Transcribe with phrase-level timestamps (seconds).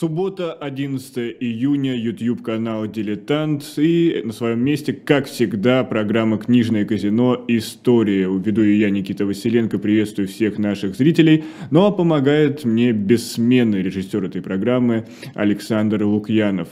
[0.00, 7.44] Суббота, 11 июня, YouTube канал «Дилетант» и на своем месте, как всегда, программа «Книжное казино.
[7.48, 8.22] История».
[8.22, 14.24] Веду ее я, Никита Василенко, приветствую всех наших зрителей, ну а помогает мне бессменный режиссер
[14.24, 16.68] этой программы Александр Лукьянов.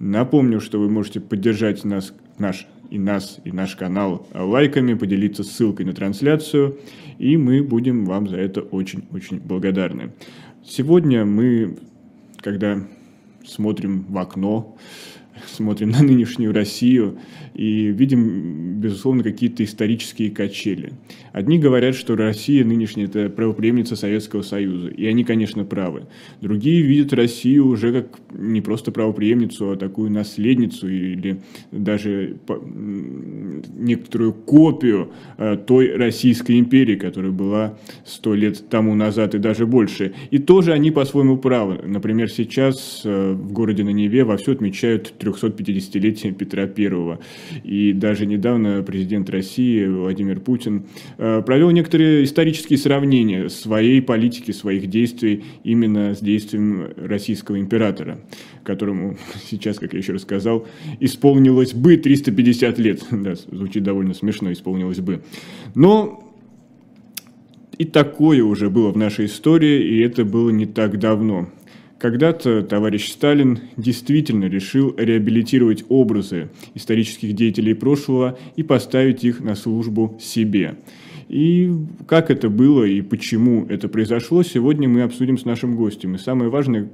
[0.00, 5.86] Напомню, что вы можете поддержать нас, наш и нас, и наш канал лайками, поделиться ссылкой
[5.86, 6.80] на трансляцию,
[7.20, 10.10] и мы будем вам за это очень-очень благодарны.
[10.64, 11.76] Сегодня мы
[12.42, 12.78] когда
[13.46, 14.76] смотрим в окно,
[15.46, 17.18] смотрим на нынешнюю Россию
[17.54, 20.92] и видим, безусловно, какие-то исторические качели.
[21.32, 26.04] Одни говорят, что Россия нынешняя– это правопреемница Советского Союза, и они, конечно, правы.
[26.40, 32.36] Другие видят Россию уже как не просто правопреемницу, а такую наследницу или даже
[33.76, 40.12] некоторую копию э, той Российской империи, которая была сто лет тому назад и даже больше.
[40.30, 41.80] И тоже они по-своему правы.
[41.84, 47.18] Например, сейчас э, в городе на Неве вовсю отмечают 350-летие Петра I.
[47.64, 50.86] И даже недавно президент России Владимир Путин
[51.18, 58.18] э, провел некоторые исторические сравнения своей политики, своих действий именно с действием российского императора,
[58.64, 59.16] которому
[59.50, 60.66] сейчас, как я еще раз сказал,
[61.00, 63.02] исполнилось бы 350 лет.
[63.22, 65.22] Да, звучит довольно смешно, исполнилось бы.
[65.76, 66.32] Но
[67.78, 71.48] и такое уже было в нашей истории, и это было не так давно.
[72.02, 80.18] Когда-то товарищ Сталин действительно решил реабилитировать образы исторических деятелей прошлого и поставить их на службу
[80.20, 80.74] себе.
[81.28, 81.72] И
[82.08, 86.16] как это было и почему это произошло, сегодня мы обсудим с нашим гостем.
[86.16, 86.90] И самое важное,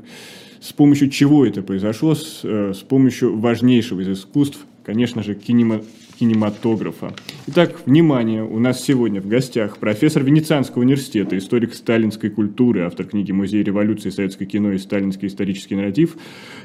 [0.61, 5.81] с помощью чего это произошло, с, э, с помощью важнейшего из искусств, конечно же, кинема,
[6.19, 7.15] кинематографа.
[7.47, 13.31] Итак, внимание, у нас сегодня в гостях профессор Венецианского университета, историк сталинской культуры, автор книги
[13.33, 14.11] «Музей революции.
[14.11, 16.17] Советское кино и сталинский исторический нарратив»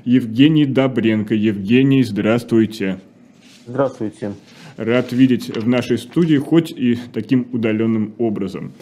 [0.05, 1.35] Евгений Добренко.
[1.35, 2.99] Евгений, здравствуйте.
[3.67, 4.33] Здравствуйте.
[4.75, 8.73] Рад видеть в нашей студии, хоть и таким удаленным образом.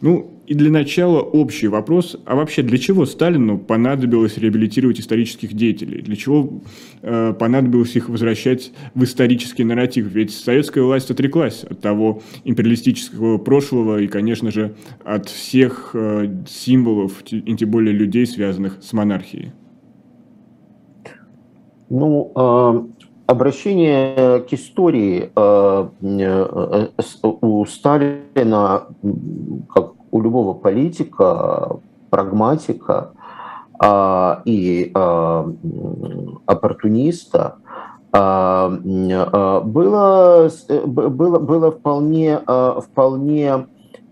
[0.00, 6.02] Ну, и для начала общий вопрос, а вообще для чего Сталину понадобилось реабилитировать исторических деятелей?
[6.02, 6.60] Для чего
[7.02, 10.06] э, понадобилось их возвращать в исторический нарратив?
[10.12, 17.24] Ведь советская власть отреклась от того империалистического прошлого и, конечно же, от всех э, символов,
[17.30, 19.52] и тем более людей, связанных с монархией.
[21.88, 22.95] Ну, э,
[23.26, 28.86] обращение к истории э, э, э у Сталина
[29.74, 31.78] как у любого политика,
[32.10, 33.12] прагматика
[33.78, 35.52] а, и а,
[36.46, 37.56] оппортуниста
[38.12, 40.50] а, было,
[40.86, 43.66] было, было вполне, вполне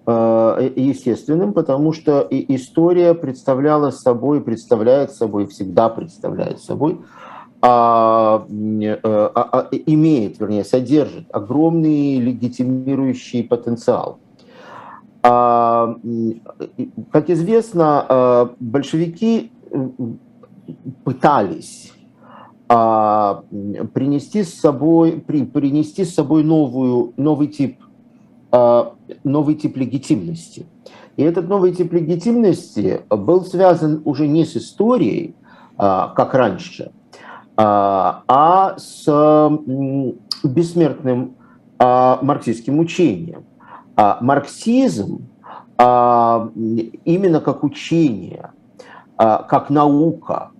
[0.06, 7.00] естественным, потому что история представляла собой, представляет собой, всегда представляет собой
[7.66, 14.18] а, а, а, имеет, вернее, содержит огромный легитимирующий потенциал.
[15.22, 15.96] А,
[17.10, 19.50] как известно, а, большевики
[21.04, 21.94] пытались
[22.68, 23.44] а,
[23.94, 27.78] принести с собой, принести с собой новую, новый, тип,
[29.24, 30.66] новый тип легитимности.
[31.16, 35.34] И этот новый тип легитимности был связан уже не с историей,
[35.76, 36.92] как раньше,
[37.56, 39.06] а с
[40.42, 41.36] бессмертным
[41.78, 43.44] марксистским учением.
[43.96, 45.28] А марксизм
[45.76, 46.50] а,
[47.04, 48.50] именно как учение,
[49.16, 50.50] а, как наука,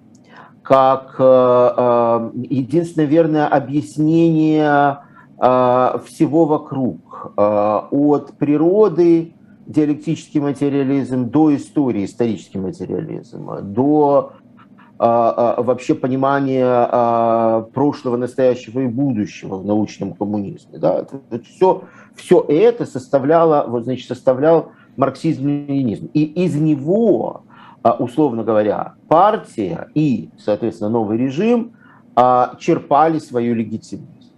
[0.62, 4.98] как а, единственное верное объяснение
[5.38, 9.34] а, всего вокруг, а, от природы
[9.66, 14.43] диалектический материализм до истории исторический материализм, до а, а,
[14.98, 20.78] вообще понимания а, прошлого, настоящего и будущего в научном коммунизме.
[20.78, 21.04] Да?
[21.44, 21.82] Все,
[22.14, 26.10] все это составляло, вот, значит, составлял марксизм-ленинизм.
[26.14, 27.42] И из него,
[27.98, 31.72] условно говоря, партия и, соответственно, новый режим
[32.14, 34.32] черпали свою легитимность.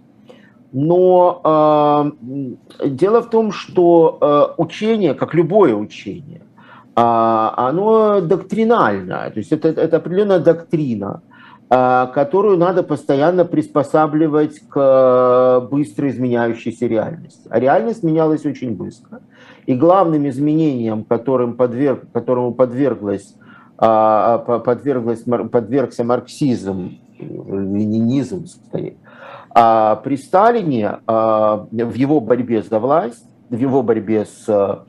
[0.71, 2.11] Но
[2.83, 6.46] дело в том, что учение, как любое учение, а,
[6.99, 11.21] оно доктринальное, то есть это, это определенная доктрина,
[11.69, 17.45] а, которую надо постоянно приспосабливать к э, быстро изменяющейся реальности.
[17.49, 19.19] А реальность менялась очень быстро.
[19.65, 23.35] И главным изменением, которым подверг, которому подверглась,
[23.77, 28.95] а, подверглась, подвергся марксизм, ленинизм скорее,
[29.53, 34.85] при Сталине в его борьбе за власть, в его борьбе с а,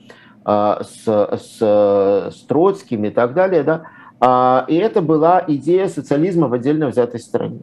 [0.48, 6.88] с, с, с Троцким и так далее, да, И это была идея социализма в отдельно
[6.88, 7.60] взятой стране.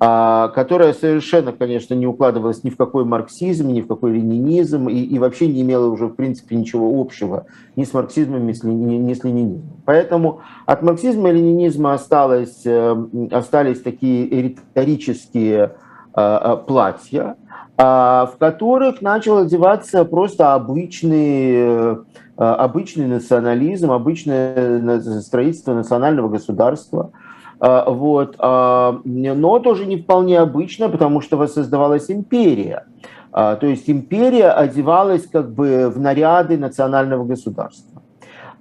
[0.00, 4.94] А, которая совершенно, конечно, не укладывалась ни в какой марксизм, ни в какой ленинизм, и,
[4.94, 9.12] и вообще не имела уже, в принципе, ничего общего ни с марксизмом, ни с, ни
[9.12, 9.82] с ленинизмом.
[9.84, 12.96] Поэтому от марксизма и ленинизма осталось, э,
[13.32, 15.74] остались такие риторические
[16.14, 17.34] а, а, платья,
[17.78, 21.96] в которых начал одеваться просто обычный,
[22.36, 27.12] обычный национализм, обычное строительство национального государства–
[27.60, 28.36] а, вот.
[28.38, 32.84] А, но тоже не вполне обычно, потому что воссоздавалась империя.
[33.32, 38.02] А, то есть империя одевалась как бы в наряды национального государства.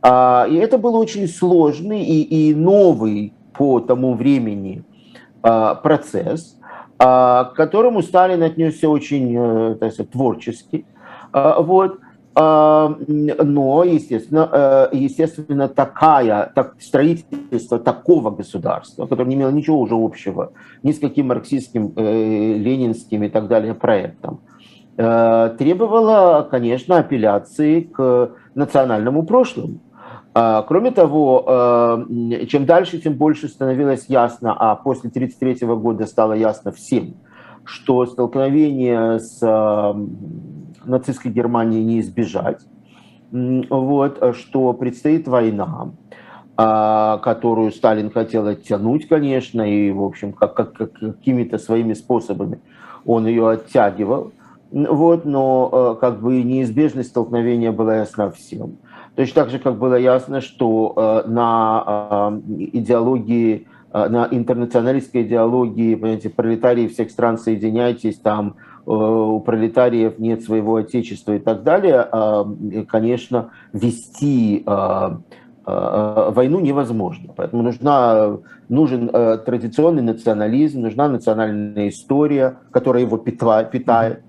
[0.06, 4.84] И это был очень сложный и, и новый по тому времени
[5.42, 6.57] процесс,
[6.98, 10.86] к которому Сталин отнесся очень э, так сказать, творчески.
[11.32, 12.00] Вот.
[12.40, 19.96] А, но, естественно, э, естественно такая, так, строительство такого государства, которое не имело ничего уже
[19.96, 20.52] общего
[20.84, 24.42] ни с каким марксистским, э, ленинским и так далее проектом,
[24.96, 29.78] требовало, конечно, апелляции к национальному прошлому.
[30.40, 32.06] А, кроме того,
[32.48, 37.16] чем дальше, тем больше становилось ясно, а после 1933 года стало ясно всем,
[37.64, 39.42] что столкновение с
[40.86, 42.60] нацистской Германии не избежать,
[43.32, 45.94] вот, что предстоит война,
[46.56, 52.60] а, которую Сталин хотел оттянуть, конечно, и, в общем, как, как, как какими-то своими способами
[53.06, 54.34] он ее оттягивал,
[54.70, 58.78] вот, но как бы неизбежность столкновения была ясна всем.
[59.18, 62.40] Точно так же, как было ясно, что э, на э,
[62.74, 68.56] идеологии, на интернационалистской идеологии, понимаете, пролетарии всех стран соединяйтесь, там
[68.88, 72.08] Э, у пролетариев нет своего отечества и так далее,
[72.88, 74.64] конечно, вести
[75.66, 77.34] войну невозможно.
[77.36, 78.38] Поэтому нужна,
[78.70, 84.22] нужен э, традиционный национализм, нужна национальная история, которая его питает.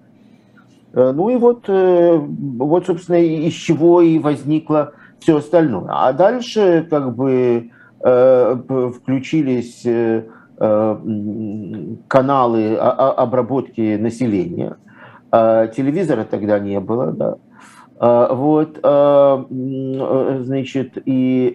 [0.92, 5.88] Э, ну и вот, вот, собственно, из чего и возникло все остальное.
[5.88, 7.70] А дальше как бы
[8.00, 9.84] включились
[10.60, 10.96] Э,
[12.08, 14.76] каналы обработки населения.
[15.30, 17.36] Телевизора тогда не было, да.
[18.00, 18.78] Вот,
[20.44, 21.54] значит, и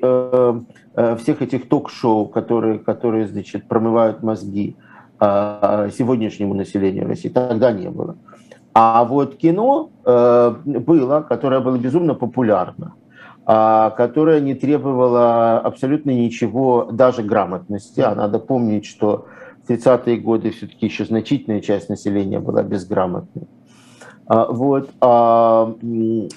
[1.17, 4.75] всех этих ток-шоу, которые, которые, значит, промывают мозги
[5.19, 8.15] сегодняшнему населению России, тогда не было.
[8.73, 12.95] А вот кино было, которое было безумно популярно.
[13.45, 17.99] А, которая не требовала абсолютно ничего, даже грамотности.
[17.99, 19.27] А надо помнить, что
[19.63, 23.47] в 30-е годы все-таки еще значительная часть населения была безграмотной.
[24.27, 25.75] А, вот, а,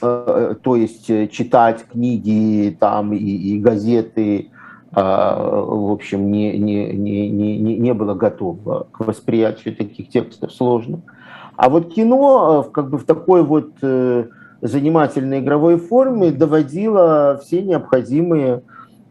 [0.03, 4.51] а, то есть читать книги там и, и газеты,
[4.93, 11.03] в общем, не, не, не, не, не было готово к восприятию таких текстов сложно.
[11.57, 14.27] А вот кино как бы в такой вот э,
[14.61, 18.63] занимательной игровой форме доводила все необходимые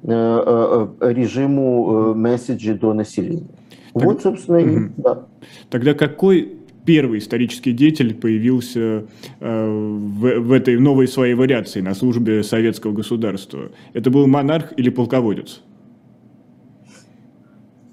[0.03, 3.47] э, э, э, режиму месседжи до населения.
[3.93, 4.69] Так, вот, собственно, угу.
[4.69, 5.25] и, да.
[5.69, 9.05] Тогда какой первый исторический деятель появился
[9.39, 13.71] в, в этой новой своей вариации на службе советского государства?
[13.93, 15.61] Это был монарх или полководец?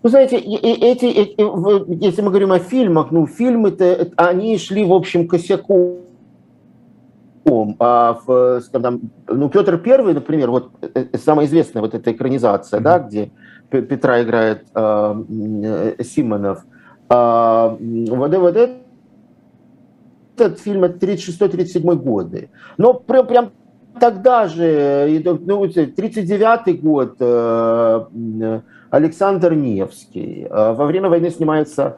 [0.02, 5.28] Вы знаете, эти, эти, если мы говорим о фильмах, ну, фильмы-то, они шли, в общем,
[5.28, 6.02] косяку
[7.78, 12.78] а в, там, ну, Петр Первый, например, вот э, э, самая известная вот эта экранизация,
[12.78, 12.82] mm-hmm.
[12.82, 13.30] да, где
[13.68, 16.64] Петра играет э, Симонов.
[17.08, 22.50] Э, вот, вот этот фильм это 36-37 годы.
[22.78, 23.50] Но прям, прям
[24.00, 30.46] тогда же, ну, 39 год, э, Александр Невский.
[30.48, 31.96] Э, во время войны снимается,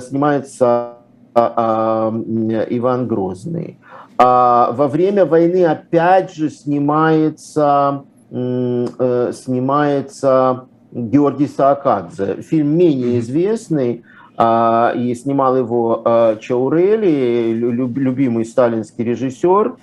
[0.00, 0.94] снимается
[1.34, 3.78] Иван Грозный.
[4.18, 12.40] А во время войны опять же снимается, э, снимается Георгий Саакадзе.
[12.42, 14.02] Фильм менее известный,
[14.38, 19.76] а, и снимал его а, Чаурели, любимый сталинский режиссер.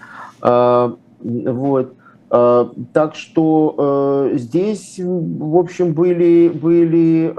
[1.23, 1.93] А, вот.
[2.93, 7.31] Так что э, здесь, в общем, были, были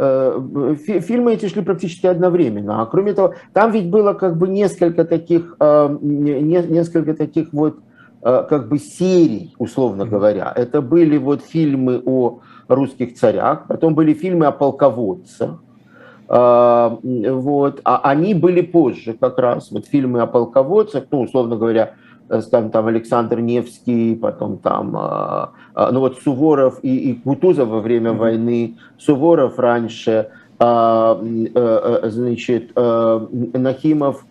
[0.00, 2.80] Э, фильмы эти шли практически одновременно.
[2.82, 7.78] А кроме того, там ведь было как бы несколько таких, э, несколько таких вот
[8.22, 10.52] э, как бы серий, условно говоря.
[10.54, 15.62] Это были вот фильмы о русских царях, потом были фильмы о полководцах,
[16.28, 21.94] вот, а они были позже как раз, вот фильмы о полководцах, ну, условно говоря,
[22.42, 24.92] скажем, там Александр Невский, потом там,
[25.74, 34.26] ну вот Суворов и, и Кутузов во время войны, Суворов раньше, значит, Нахимов,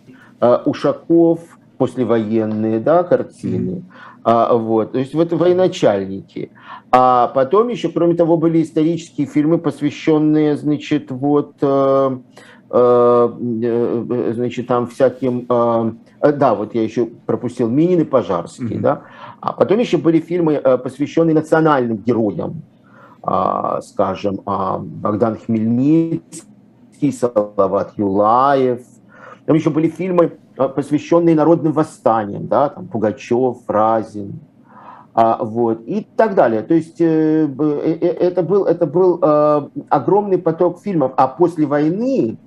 [0.65, 1.39] Ушаков,
[1.77, 3.83] послевоенные, да, картины,
[4.23, 6.51] а, вот, то есть вот военачальники.
[6.91, 12.17] А потом еще, кроме того, были исторические фильмы, посвященные, значит, вот, э,
[12.69, 13.29] э,
[13.61, 18.81] э значит, там всяким, э, э, да, вот я еще пропустил Минин и Пожарский, mm-hmm.
[18.81, 19.01] да,
[19.39, 22.61] а потом еще были фильмы, э, посвященные национальным героям,
[23.25, 28.81] э, скажем, э, Богдан Хмельницкий, Салават Юлаев,
[29.45, 34.39] там еще были фильмы, а, посвященные народным восстаниям, да, там Пугачев, Разин,
[35.13, 36.63] а, вот, и так далее.
[36.63, 41.13] То есть э, э, э, это был, это был э, огромный поток фильмов.
[41.15, 42.37] А после войны,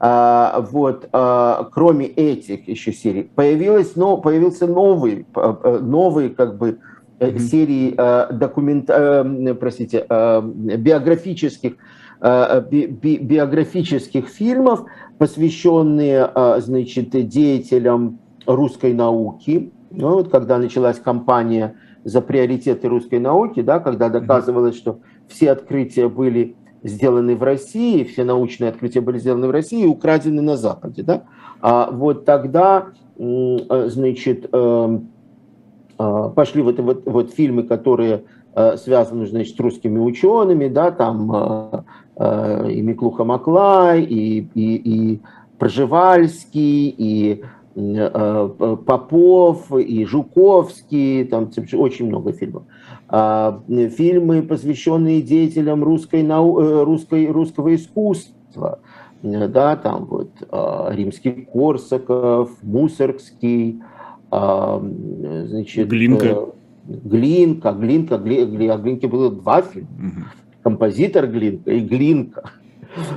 [0.00, 6.78] вот, э, кроме этих еще серий, появилось, но, появился новый, э, новый как бы,
[7.18, 7.38] mm-hmm.
[7.38, 11.74] серии э, документ, э, простите, э, биографических
[12.20, 14.84] Э, би, би, биографических фильмов,
[15.18, 19.70] посвященные, э, значит, деятелям русской науки.
[19.92, 26.08] Ну, вот когда началась кампания за приоритеты русской науки, да, когда доказывалось, что все открытия
[26.08, 31.02] были сделаны в России, все научные открытия были сделаны в России и украдены на Западе.
[31.02, 31.24] Да?
[31.60, 34.50] А вот тогда, э, значит,
[35.96, 38.22] пошли вот, вот, вот фильмы, которые
[38.76, 41.84] связаны, значит, с русскими учеными, да, там
[42.18, 45.20] Э, и Миклуха Маклай, и, и, и
[45.58, 47.44] Проживальский, и
[47.76, 48.48] э,
[48.86, 52.64] Попов, и Жуковский, там очень много фильмов.
[53.08, 56.84] А, фильмы, посвященные деятелям русской, нау...
[56.84, 58.80] русской, русского искусства,
[59.22, 60.30] да, там вот
[60.90, 63.80] Римский Корсаков, Мусоргский,
[64.30, 66.46] значит, Глинка.
[66.86, 69.88] Глинка, Глинка, Глинка, о Глинке было два фильма.
[69.98, 70.24] Угу
[70.68, 72.50] композитор Глинка и Глинка.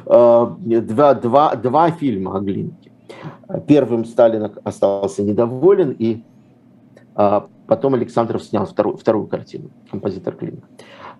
[0.05, 2.91] А, два, два, два фильма о Глинке.
[3.67, 6.23] Первым Сталин остался недоволен, и
[7.15, 10.67] а, потом Александров снял вторую, вторую картину, композитор Глинка.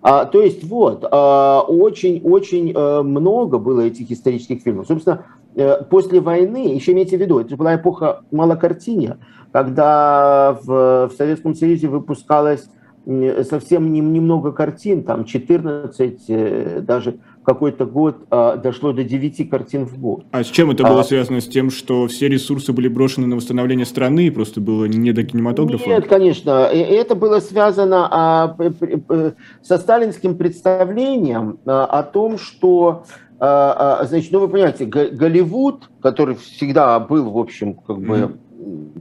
[0.02, 4.88] А, то есть вот, очень-очень а, много было этих исторических фильмов.
[4.88, 9.20] Собственно, э, после войны, еще имейте в виду, это была эпоха малокартиния,
[9.52, 12.68] когда в, в Советском Союзе выпускалось
[13.06, 20.00] совсем немного картин, там 14, э, даже какой-то год а, дошло до 9 картин в
[20.00, 20.26] год.
[20.32, 21.42] А с чем это было а, связано?
[21.42, 25.24] С тем, что все ресурсы были брошены на восстановление страны, и просто было не до
[25.24, 25.88] кинематографа?
[25.88, 26.68] Нет, конечно.
[26.72, 28.58] Это было связано а,
[29.62, 33.04] со сталинским представлением а, о том, что
[33.40, 38.38] а, а, значит, ну вы понимаете, Голливуд, который всегда был, в общем, как бы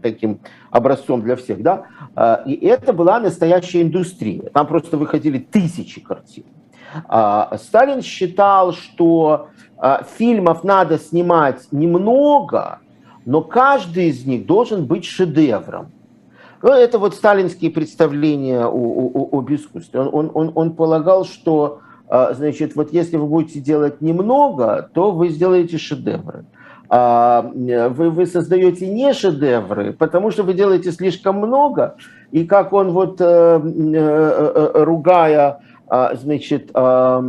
[0.02, 4.42] таким образцом для всех, да, а, и это была настоящая индустрия.
[4.54, 6.44] Там просто выходили тысячи картин.
[7.08, 12.80] А, Сталин считал, что а, фильмов надо снимать немного,
[13.26, 15.92] но каждый из них должен быть шедевром.
[16.62, 20.00] Ну, это вот сталинские представления о, о, об искусстве.
[20.00, 21.80] Он, он, он полагал, что
[22.32, 26.44] значит, вот если вы будете делать немного, то вы сделаете шедевры.
[26.92, 31.94] А, вы, вы создаете не шедевры, потому что вы делаете слишком много,
[32.32, 33.62] и как он вот, э, э,
[33.94, 37.20] э, ругая, а, значит, а,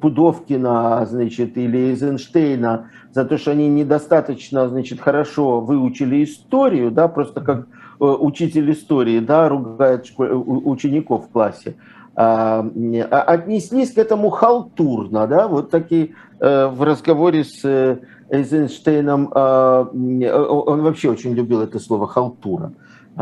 [0.00, 7.40] Пудовкина, значит, или Эйзенштейна за то, что они недостаточно, значит, хорошо выучили историю, да, просто
[7.42, 7.66] как
[7.98, 11.76] учитель истории, да, ругает учеников в классе,
[12.14, 17.98] отнеслись к этому халтурно, да, вот такие Э, в разговоре с э,
[18.30, 22.72] Эйзенштейном, э, он вообще очень любил это слово «халтура»,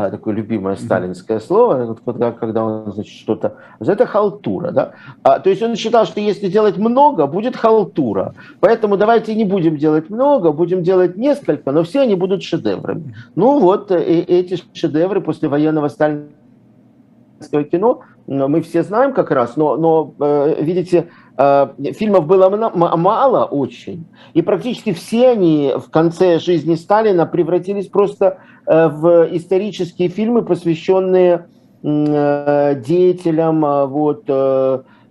[0.09, 3.55] такое любимое сталинское слово, когда, когда он значит, что-то...
[3.79, 4.91] Это халтура, да?
[5.23, 8.33] А, то есть он считал, что если делать много, будет халтура.
[8.59, 13.15] Поэтому давайте не будем делать много, будем делать несколько, но все они будут шедеврами.
[13.35, 20.13] Ну вот, эти шедевры после военного сталинского кино мы все знаем как раз, но, но
[20.59, 27.87] видите, Э, фильмов было мало очень, и практически все они в конце жизни Сталина превратились
[27.87, 31.47] просто э, в исторические фильмы, посвященные
[31.81, 34.29] э, деятелям вот,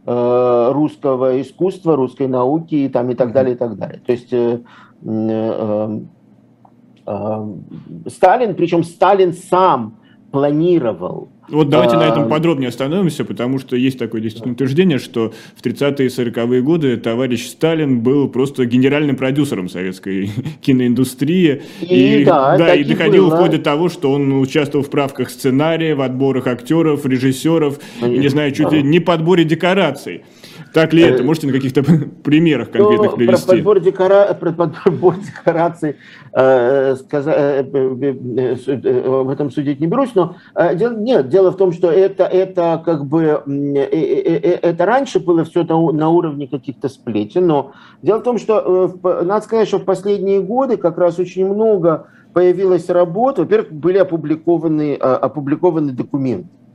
[0.04, 4.00] русского искусства, русской науки и, там, и так далее, и так далее.
[4.06, 4.28] То есть
[8.14, 9.98] Сталин, причем Сталин сам
[10.30, 12.00] планировал вот давайте а...
[12.00, 16.62] на этом подробнее остановимся, потому что есть такое действительно утверждение, что в 30-е и 40-е
[16.62, 21.62] годы товарищ Сталин был просто генеральным продюсером советской киноиндустрии.
[21.80, 23.36] И, и, да, да, и доходил было.
[23.36, 28.28] вплоть до того, что он участвовал в правках сценария, в отборах актеров, режиссеров, и, не
[28.28, 30.22] знаю, чуть ли не подборе декораций.
[30.78, 31.22] Так ли это?
[31.22, 31.82] Э, Можете на каких-то
[32.22, 33.46] примерах конкретных ну, привести?
[33.46, 34.34] Про подбор, декора...
[34.34, 35.96] про подбор декораций
[36.32, 37.32] э, сказа...
[37.32, 40.96] э, э, э, в этом судить не берусь, но э, дел...
[40.96, 46.10] нет, дело в том, что это, это как бы это раньше было все на, на
[46.10, 50.96] уровне каких-то сплетен, но дело в том, что надо сказать, что в последние годы как
[50.96, 56.67] раз очень много появилась работа, во-первых, были опубликованы, опубликованы документы а,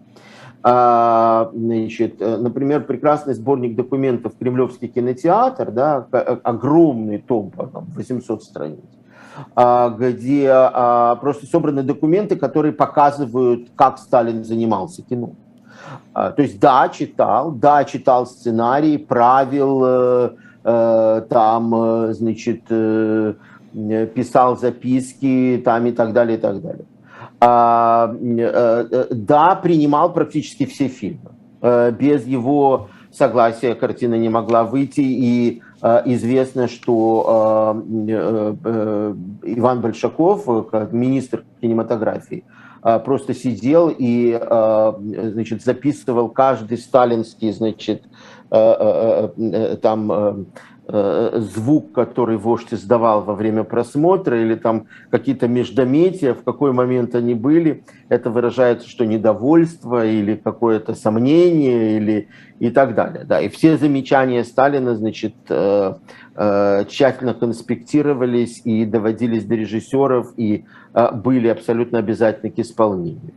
[0.64, 8.80] значит, э, например, прекрасный сборник документов Кремлевский кинотеатр, да, э, огромный том, там, 800 страниц,
[9.56, 15.32] а, где а, просто собраны документы, которые показывают, как Сталин занимался кино.
[16.14, 19.84] То есть, да, читал, да, читал сценарий, правил,
[20.64, 22.64] э, там, значит,
[24.14, 26.86] писал записки, там и так далее, и так далее.
[27.46, 31.32] А, э, э, да, принимал практически все фильмы.
[31.62, 35.62] Э, без его согласия картина не могла выйти, и
[36.06, 37.84] известно, что
[39.44, 40.48] Иван Большаков,
[40.92, 42.46] министр кинематографии,
[43.06, 44.40] просто сидел и
[45.34, 48.04] значит, записывал каждый сталинский значит,
[48.50, 50.48] там
[50.86, 57.36] звук, который вождь издавал во время просмотра, или там какие-то междометия, в какой момент они
[57.36, 62.28] были, это выражается, что недовольство или какое-то сомнение или
[62.60, 63.24] и так далее.
[63.24, 63.40] Да.
[63.40, 65.94] И все замечания Сталина, значит, э,
[66.36, 70.66] э, тщательно конспектировались и доводились до режиссеров и
[71.14, 73.34] были абсолютно обязательны к исполнению.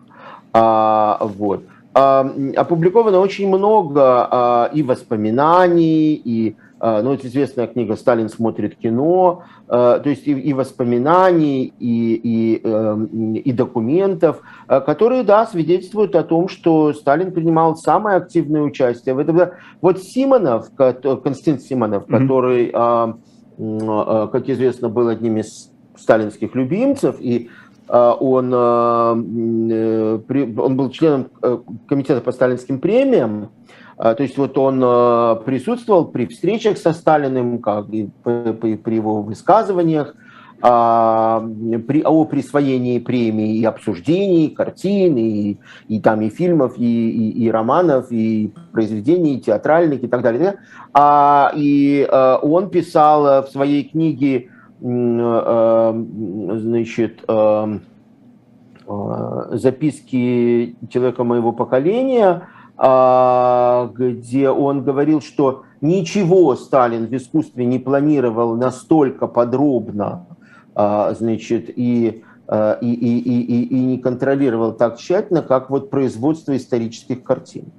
[0.53, 1.65] А, вот.
[1.93, 6.57] Опубликовано очень много а, и воспоминаний, и
[7.03, 12.61] ну, это известная книга «Сталин смотрит кино», а, то есть и, и воспоминаний, и, и,
[12.63, 19.15] эм, и документов, а, которые, да, свидетельствуют о том, что Сталин принимал самое активное участие
[19.15, 19.41] в этом.
[19.81, 22.19] Вот Симонов, Константин Симонов, mm-hmm.
[22.19, 22.71] который,
[24.31, 27.49] как известно, был одним из сталинских любимцев, и
[27.89, 29.11] он, э,
[30.59, 33.49] он был членом э, комитета по сталинским премиям, а,
[33.99, 40.15] то есть вот он а, присутствовал при встречах со Сталиным, как и при его высказываниях,
[40.61, 41.43] а,
[41.87, 45.57] при, о присвоении премии и обсуждении картин, и,
[45.89, 50.57] и там и фильмов, и, и, и романов, и произведений театральных и так далее.
[50.93, 52.07] А, и
[52.43, 57.25] он писал в своей книге значит,
[59.51, 62.43] записки человека моего поколения, а,
[62.79, 70.27] где он говорил, что ничего Сталин в искусстве не планировал настолько подробно,
[70.75, 76.57] а, значит, и, а, и, и, и, и не контролировал так тщательно, как вот производство
[76.57, 77.73] исторических картин.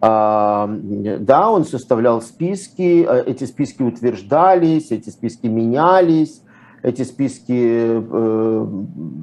[0.00, 6.40] Да, он составлял списки, эти списки утверждались, эти списки менялись,
[6.82, 8.66] эти списки э,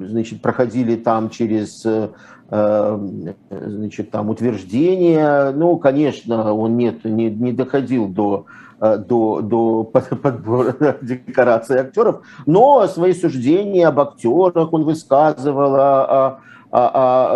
[0.06, 2.10] значит, проходили там через Э,
[2.50, 5.50] значит, там, утверждения.
[5.52, 8.46] Ну, конечно, он нет, не, не доходил до,
[8.80, 16.40] э, до, до подбора декораций актеров, но свои суждения об актерах он высказывал, а, а,
[16.70, 16.90] а,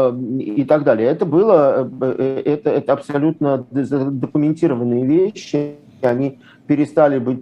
[0.09, 1.09] а, и так далее.
[1.09, 7.41] Это было, э, это, это абсолютно документированные вещи, они перестали быть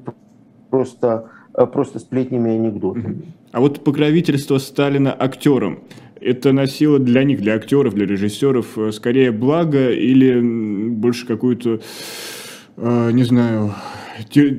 [0.70, 1.30] просто,
[1.72, 3.32] просто сплетнями и анекдотами.
[3.52, 5.80] А вот покровительство Сталина актерам,
[6.20, 11.80] это носило для них, для актеров, для режиссеров, э, скорее благо или больше какую-то,
[12.76, 13.74] э, не знаю,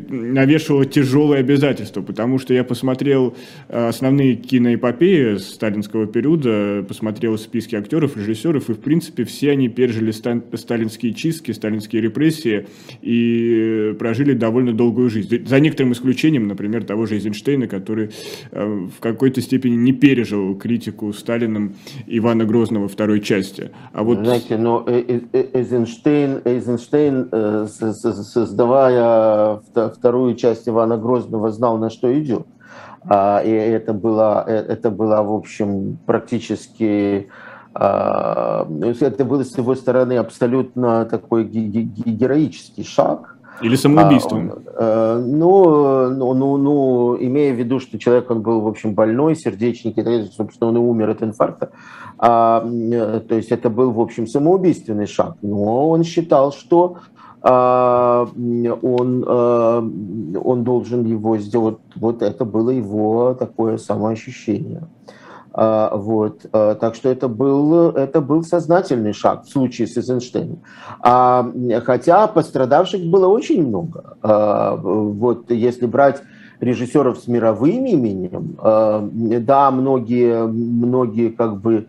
[0.10, 3.36] навешивало тяжелые обязательства, потому что я посмотрел
[3.70, 10.12] э, основные киноэпопеи сталинского периода, посмотрел списки актеров, режиссеров, и, в принципе, все они пережили
[10.12, 12.68] сталинские чистки, сталинские репрессии
[13.02, 15.46] и прожили довольно долгую жизнь.
[15.46, 18.12] За некоторым исключением, например, того же Эйзенштейна, который
[18.52, 21.76] э, в какой-то степени не пережил критику Сталиным
[22.08, 23.72] Ивана Грозного второй части.
[23.94, 24.20] А вот...
[24.20, 25.22] Знаете, но э,
[25.54, 32.46] Эйзенштейн, Эйзенштейн создавая вторую часть Ивана Грозного знал, на что идет.
[33.04, 37.30] А, и это было, э, это было, в общем, практически
[37.74, 38.68] а,
[39.00, 44.52] это был с его стороны абсолютно такой героический шаг, Или самоубийством?
[44.76, 49.36] А, ну, ну, ну, ну, имея в виду, что человек, он был, в общем, больной,
[49.36, 51.72] сердечник, и, собственно, он и умер от инфаркта.
[52.18, 55.36] А, то есть это был, в общем, самоубийственный шаг.
[55.42, 56.98] Но он считал, что
[57.44, 59.80] он, а,
[60.44, 61.80] он должен его сделать.
[61.96, 64.84] Вот это было его такое самоощущение.
[65.54, 66.46] А, вот.
[66.52, 70.60] Так что это был, это был сознательный шаг в случае с Эйзенштейном.
[71.02, 74.18] Хотя пострадавших было очень много.
[74.22, 76.22] Вот если брать
[76.60, 78.56] режиссеров с мировым именем,
[79.46, 81.88] да, многие, многие как бы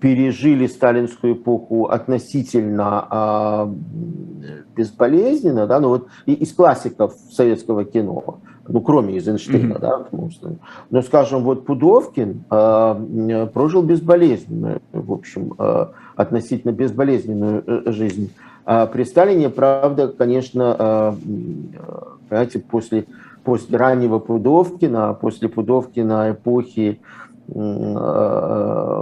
[0.00, 9.14] пережили сталинскую эпоху относительно э, безболезненно, да, ну вот из классиков советского кино, ну кроме
[9.14, 9.80] Эйзенштейна, mm-hmm.
[9.80, 10.52] да, потому что,
[10.90, 18.32] но, скажем, вот Пудовкин э, прожил безболезненную, в общем, э, относительно безболезненную э, жизнь.
[18.64, 21.12] А при Сталине, правда, конечно, э,
[22.28, 23.06] понимаете, после,
[23.42, 27.00] после раннего Пудовкина, после Пудовкина эпохи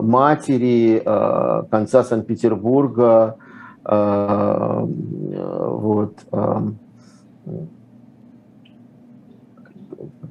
[0.03, 3.37] матери э, конца Санкт-Петербурга,
[3.85, 6.15] э, вот,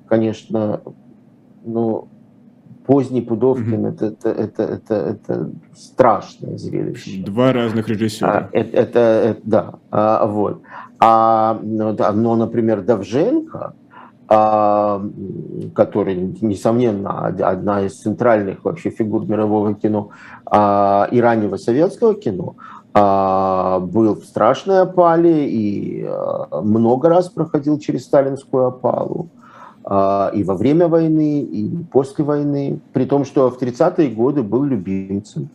[0.07, 0.81] конечно,
[1.65, 2.07] ну,
[2.85, 3.93] поздний Пудовкин mm-hmm.
[3.93, 7.23] это, это, это, это, это страшное зрелище.
[7.23, 8.31] Два разных режиссера.
[8.31, 10.61] А, это, это, это да, а, вот.
[10.99, 13.73] А, ну, да, но, например, Давженко,
[14.27, 20.09] который, несомненно, одна из центральных вообще фигур мирового кино
[20.45, 22.55] а, и раннего советского кино,
[22.93, 26.09] а, был в страшной опале и
[26.51, 29.29] много раз проходил через сталинскую опалу
[29.87, 35.49] и во время войны, и после войны, при том, что в 30-е годы был любимцем.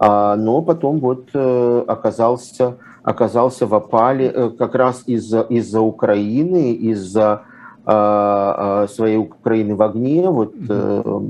[0.00, 7.30] Но потом вот э, оказался, оказался в опале э, как раз из-за из Украины, из-за
[7.30, 7.53] а, а,
[7.84, 11.20] своей Украины в огне, вот, э,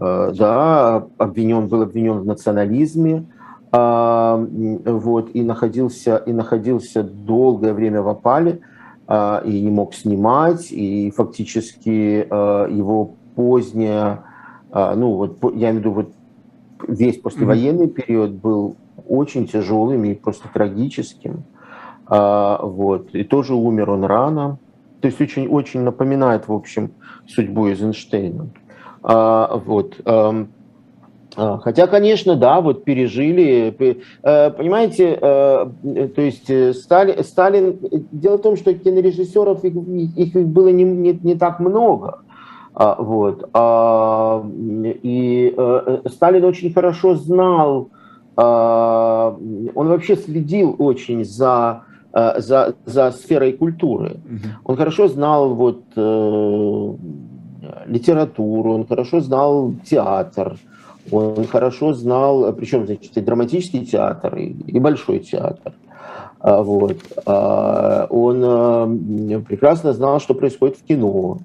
[0.00, 3.24] э, да, обвинен, был обвинен в национализме,
[3.72, 4.36] а,
[4.84, 8.60] вот, и находился, и находился долгое время в опале,
[9.08, 14.24] и не мог снимать, и фактически его поздняя,
[14.72, 16.12] ну вот я имею в виду вот
[16.88, 18.76] весь послевоенный период был
[19.08, 21.44] очень тяжелым и просто трагическим.
[22.06, 23.14] А, вот.
[23.14, 24.58] И тоже умер он рано.
[25.00, 26.92] То есть очень, очень напоминает, в общем,
[27.26, 28.48] судьбу Эйзенштейна.
[29.02, 30.00] А, вот.
[31.36, 33.74] А, хотя, конечно, да, вот пережили,
[34.22, 37.78] э, понимаете, э, то есть э, Сталин, Сталин
[38.10, 39.74] дело в том, что кинорежиссеров их,
[40.16, 42.20] их было не, не, не так много,
[42.74, 43.48] вот,
[45.02, 45.54] и
[46.06, 47.88] Сталин очень хорошо знал,
[48.36, 51.85] он вообще следил очень за
[52.16, 54.16] за, за сферой культуры.
[54.24, 54.48] Угу.
[54.64, 56.94] Он хорошо знал вот, э,
[57.86, 60.56] литературу, он хорошо знал театр,
[61.10, 65.72] он хорошо знал, причем, значит, и драматический театр, и, и большой театр.
[66.40, 66.96] А, вот.
[67.26, 68.42] А, он
[69.30, 71.38] э, прекрасно знал, что происходит в кино.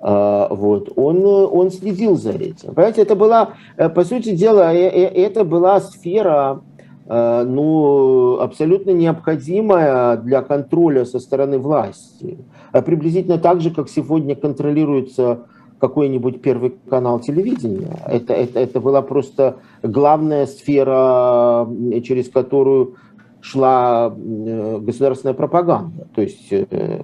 [0.00, 0.92] А, вот.
[0.96, 2.74] Он, он следил за этим.
[2.74, 6.73] Понимаете, это была, по сути дела, это была сфера Э,
[7.06, 12.38] ну, абсолютно необходимая для контроля со стороны власти.
[12.72, 15.40] Э, приблизительно так же, как сегодня контролируется
[15.78, 17.98] какой-нибудь первый канал телевидения.
[18.06, 21.68] Это, это, это была просто главная сфера,
[22.02, 22.94] через которую
[23.42, 26.08] шла э, государственная пропаганда.
[26.14, 26.50] То есть,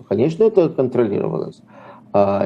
[0.09, 1.61] конечно, это контролировалось.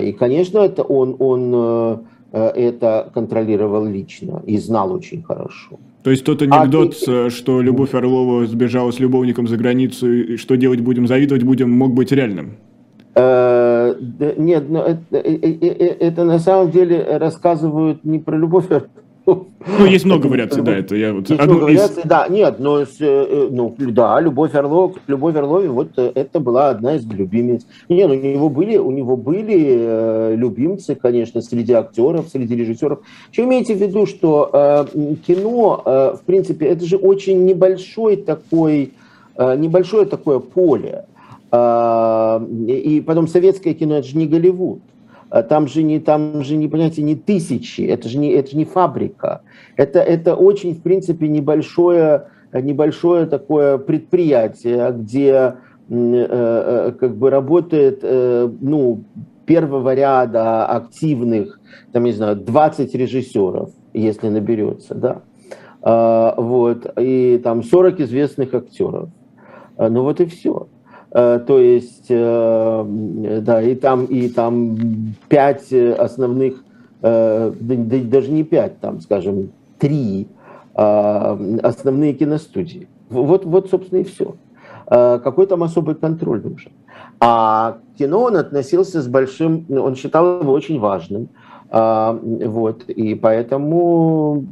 [0.02, 5.78] И, конечно, это он, он это контролировал лично и знал очень хорошо.
[6.02, 10.56] То есть тот анекдот, а что Любовь Орлова сбежала с любовником за границу, и что
[10.56, 12.56] делать будем, завидовать будем, мог быть реальным?
[13.14, 13.94] Э,
[14.36, 18.66] нет, но это, э, э, это на самом деле рассказывают не про Любовь
[19.26, 21.30] ну, есть много вариаций, да, это я вот...
[21.30, 21.78] Есть много из...
[21.78, 26.40] вариаций, да, нет, но, э, э, ну, да, Любовь Орлов, Любовь Орлове, вот э, это
[26.40, 27.66] была одна из любимец.
[27.88, 33.00] Не, ну, у него были, у него были э, любимцы, конечно, среди актеров, среди режиссеров.
[33.32, 34.86] Что имейте в виду, что э,
[35.26, 38.92] кино, э, в принципе, это же очень небольшой такой,
[39.36, 41.06] э, небольшое такое поле.
[41.50, 44.80] Э, и потом советское кино, это же не Голливуд.
[45.34, 48.56] А там же не, там же не, понимаете, не тысячи, это же не, это же
[48.56, 49.40] не фабрика.
[49.76, 55.56] Это, это очень, в принципе, небольшое, небольшое такое предприятие, где
[55.88, 59.02] э, э, как бы работает, э, ну,
[59.44, 61.58] первого ряда активных,
[61.90, 65.22] там, не знаю, 20 режиссеров, если наберется, да,
[65.82, 69.08] а, вот, и там 40 известных актеров.
[69.76, 70.68] Ну вот и все.
[71.14, 74.76] То есть, да, и там, и там
[75.28, 76.64] пять основных,
[77.00, 80.26] даже не пять, там, скажем, три
[80.74, 82.88] основные киностудии.
[83.10, 84.34] Вот, вот собственно, и все.
[84.86, 86.72] Какой там особый контроль нужен.
[87.20, 91.28] А кино он относился с большим, он считал его очень важным.
[91.70, 94.44] Вот, и поэтому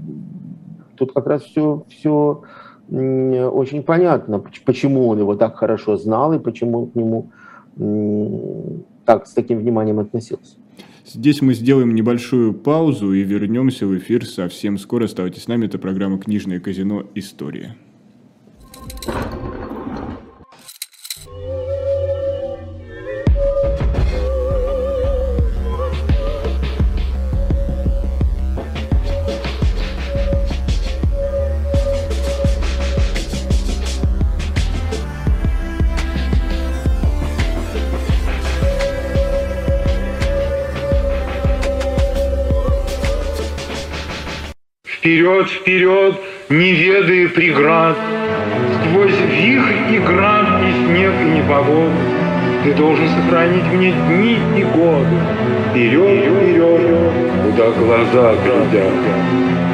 [0.94, 2.42] тут как раз все, все
[2.90, 7.30] очень понятно, почему он его так хорошо знал и почему к нему
[9.04, 10.56] так, с таким вниманием относился.
[11.04, 15.06] Здесь мы сделаем небольшую паузу и вернемся в эфир совсем скоро.
[15.06, 15.66] Оставайтесь с нами.
[15.66, 17.04] Это программа «Книжное казино.
[17.14, 17.76] История».
[45.02, 46.14] Вперед, вперед,
[46.48, 47.96] не ведая преград,
[48.76, 51.90] Сквозь вихрь и град, и снег, и непогоду,
[52.62, 55.16] Ты должен сохранить мне дни и годы.
[55.70, 57.12] Вперед, вперед,
[57.42, 59.71] куда глаза глядят.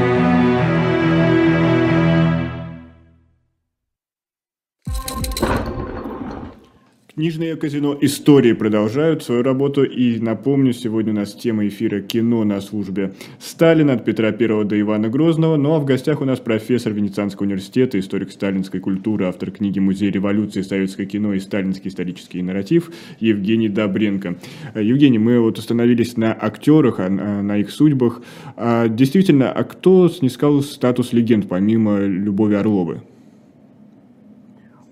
[7.19, 9.83] Книжное казино «Истории» продолжают свою работу.
[9.83, 14.79] И напомню, сегодня у нас тема эфира «Кино на службе Сталина» от Петра I до
[14.79, 15.57] Ивана Грозного.
[15.57, 20.13] Ну а в гостях у нас профессор Венецианского университета, историк сталинской культуры, автор книги «Музей
[20.13, 20.63] революции.
[20.63, 24.37] Советское кино и сталинский исторический нарратив» Евгений Добренко.
[24.77, 28.23] Евгений, мы вот остановились на актерах, на их судьбах.
[28.57, 32.99] А действительно, а кто снискал статус легенд помимо Любови Орловой?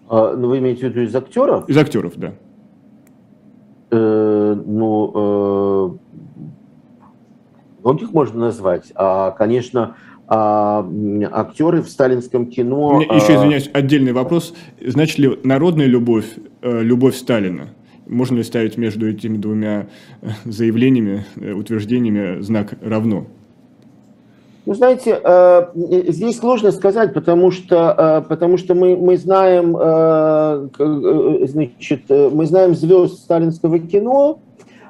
[0.08, 1.68] А, ну, вы имеете в виду из актеров?
[1.68, 2.34] Из актеров, да.
[3.90, 5.90] Э, ну, э,
[7.82, 8.92] многих можно назвать.
[8.94, 9.96] А, конечно,
[10.28, 10.88] а,
[11.32, 13.00] актеры в сталинском кино...
[13.00, 14.54] Еще, а, извиняюсь, отдельный вопрос.
[14.84, 16.26] Значит ли народная любовь,
[16.62, 17.68] э, любовь Сталина?
[18.06, 19.88] Можно ли ставить между этими двумя
[20.22, 23.28] э, заявлениями, э, утверждениями знак «равно»?
[24.66, 25.68] Ну, знаете, э,
[26.08, 32.74] здесь сложно сказать, потому что, э, потому что мы, мы знаем, э, значит, мы знаем
[32.74, 34.40] звезд сталинского кино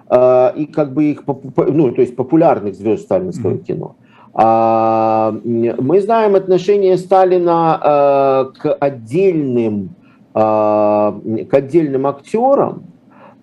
[0.08, 3.64] и как бы их, ну, то есть популярных звезд сталинского mm-hmm.
[3.64, 3.96] кино.
[4.34, 9.96] А, мы знаем отношение Сталина к отдельным,
[10.32, 12.84] к отдельным актерам.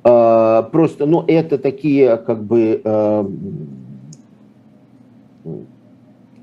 [0.04, 2.82] Просто, ну, это такие как бы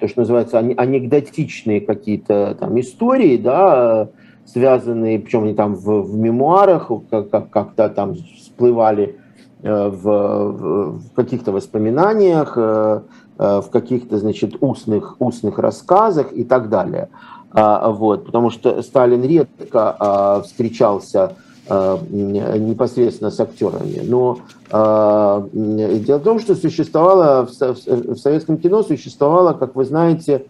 [0.01, 4.09] то, что называется, анекдотичные какие-то там истории, да,
[4.47, 9.17] связанные, причем они там в, в мемуарах как, как-то там всплывали
[9.63, 13.03] э, в, в каких-то воспоминаниях, э,
[13.39, 17.09] э, в каких-то, значит, устных, устных рассказах и так далее.
[17.53, 21.35] А, вот, потому что Сталин редко а, встречался
[21.71, 24.03] непосредственно с актерами.
[24.05, 24.39] Но
[24.71, 30.47] э, дело в том, что существовало в советском кино существовала, как вы знаете,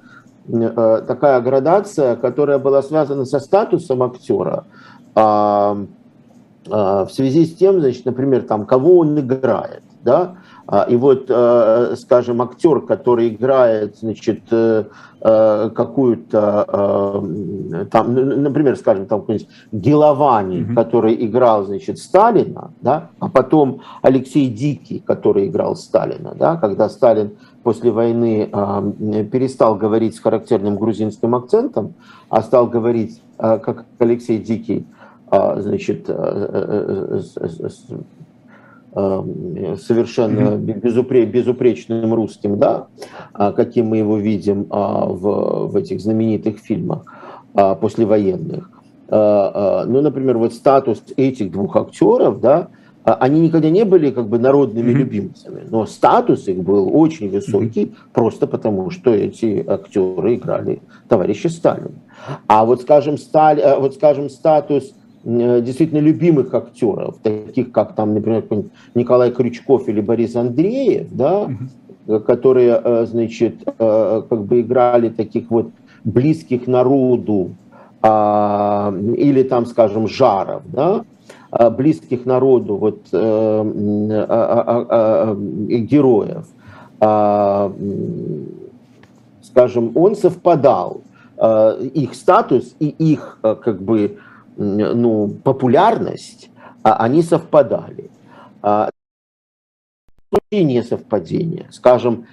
[0.49, 4.65] э, такая градация, которая была связана со статусом актера
[5.15, 5.77] а,
[6.69, 10.37] в связи с тем, значит, например, там, кого он играет, да,
[10.73, 14.85] а, и вот, э, скажем, актер, который играет, значит, э,
[15.21, 17.25] э, какую-то,
[17.91, 20.75] там, например, скажем, там какой-нибудь Геловани, mm-hmm.
[20.77, 27.33] который играл, значит, Сталина, да, а потом Алексей Дикий, который играл Сталина, да, когда Сталин
[27.65, 28.49] после войны
[29.33, 31.95] перестал говорить с характерным грузинским акцентом,
[32.29, 34.87] а стал говорить, как Алексей Дикий,
[35.31, 36.09] значит,
[38.93, 42.89] совершенно безупре, безупречным русским, да,
[43.33, 47.05] а, каким мы его видим а, в, в этих знаменитых фильмах
[47.55, 48.71] а, послевоенных.
[49.13, 52.69] Ну, например, вот статус этих двух актеров, да,
[53.03, 54.95] они никогда не были как бы народными mm-hmm.
[54.95, 57.97] любимцами, но статус их был очень высокий, mm-hmm.
[58.13, 61.91] просто потому что эти актеры играли товарища Сталина.
[62.47, 68.45] А вот, скажем, Сталь, вот, скажем, статус Э, действительно любимых актеров, таких как там, например,
[68.95, 71.43] Николай Крючков или Борис Андреев, да,
[72.07, 72.21] угу.
[72.21, 75.71] которые, э, значит, как бы играли таких вот
[76.05, 77.51] близких народу,
[78.03, 81.05] а, или там, скажем, Жаров, да,
[81.51, 83.65] а, близких народу вот, а,
[85.69, 86.47] героев,
[89.43, 91.03] скажем, он совпадал,
[91.95, 94.19] их статус и их как бы
[94.61, 96.51] ну, популярность,
[96.83, 98.11] они совпадали.
[100.51, 101.67] И не совпадение.
[101.71, 102.27] Скажем,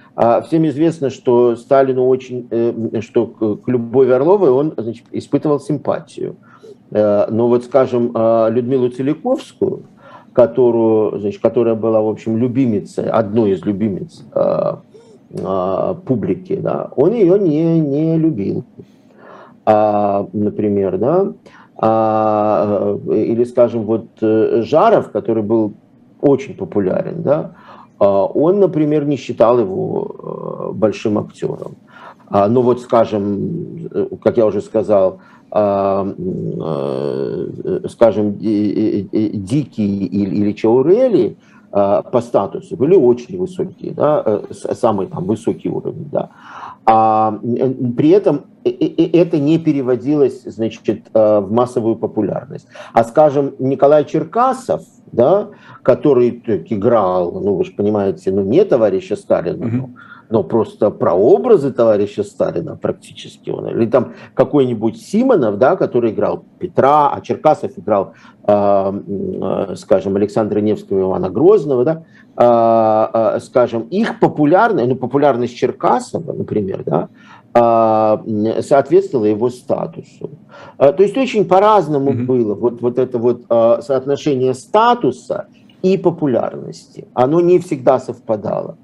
[0.45, 6.35] всем известно, что Сталину очень, э, что к Любови Орловой он значит, испытывал симпатию.
[6.91, 9.83] Э, но вот, скажем, Людмилу Целиковскую,
[10.33, 14.23] которую, значит, которая была, в общем, любимицей, одной из любимиц
[15.43, 18.63] а, публики, да, он ее не, не любил,
[19.65, 21.33] а, например, да,
[21.77, 25.73] а, или, скажем, вот э, Жаров, который был
[26.21, 27.55] очень популярен, да,
[27.99, 30.15] а, он, например, не считал его
[30.71, 31.75] э, большим актером.
[32.29, 33.89] А, ну вот, скажем,
[34.23, 35.19] как я уже сказал,
[35.51, 41.37] а, э, скажем, Дикий или Чаурели–
[41.71, 44.41] Э, по статусу были очень высокие, да, э,
[44.73, 46.29] самый там высокий уровень, да.
[46.89, 47.37] А
[47.97, 52.67] при этом это не переводилось, значит, э, в массовую популярность.
[52.93, 55.49] А, скажем, Николай Черкасов, да,
[55.83, 59.89] который играл, ну, вы же понимаете, ну, не товарища Сталина, mm-hmm
[60.29, 63.67] но просто прообразы товарища Сталина практически он.
[63.67, 68.13] Или там какой-нибудь Симонов, да, который играл Петра, а Черкасов играл,
[68.45, 72.03] э, скажем, Александра Невского, Ивана Грозного, да,
[72.35, 77.09] э, скажем, их популярность, ну, популярность Черкасова, например, да,
[78.61, 80.29] соответствовала его статусу.
[80.77, 82.25] То есть очень по-разному mm-hmm.
[82.25, 83.45] было вот, вот это вот
[83.83, 85.47] соотношение статуса
[85.81, 87.07] и популярности.
[87.15, 88.77] Оно не всегда совпадало.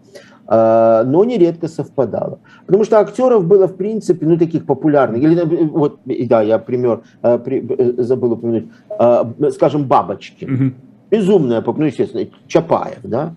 [0.56, 2.38] А, но нередко совпадало.
[2.68, 5.24] Потому что актеров было, в принципе, ну, таких популярных.
[5.24, 8.66] Или, вот, да, я пример а, э, забыл упомянуть,
[9.00, 10.46] а, скажем, «Бабочки».
[10.46, 10.74] Угу.
[11.10, 13.36] Безумная, ну, естественно, Чапаев, да,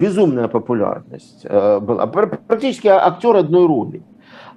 [0.00, 2.06] безумная популярность была.
[2.08, 4.02] Практически актер одной роли.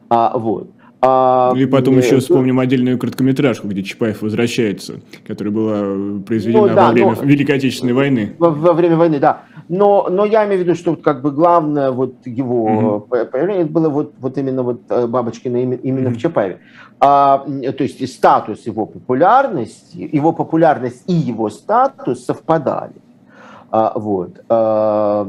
[0.09, 0.69] Вот.
[0.99, 4.95] А, и потом э, еще вспомним отдельную короткометражку, где Чапаев возвращается,
[5.27, 8.33] которая была произведена ну, да, во время но, Великой Отечественной войны.
[8.39, 9.43] Во, во время войны, да.
[9.69, 12.99] Но, но я имею в виду, что как бы главное вот его угу.
[13.07, 16.15] появление было вот, вот именно вот э, Бабочкина именно угу.
[16.15, 16.59] в Чапаеве.
[16.99, 22.93] А, то есть статус его популярности, его популярность и его статус совпадали.
[23.69, 24.39] А, вот.
[24.47, 25.27] А,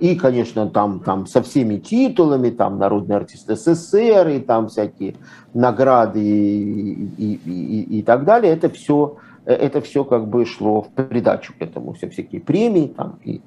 [0.00, 5.14] и, конечно, там, там со всеми титулами, там народный артист СССР, и там всякие
[5.54, 8.52] награды и, и, и, и так далее.
[8.52, 9.16] Это все,
[9.52, 11.92] это все как бы шло в придачу к этому.
[11.92, 13.40] Все всякие премии там, и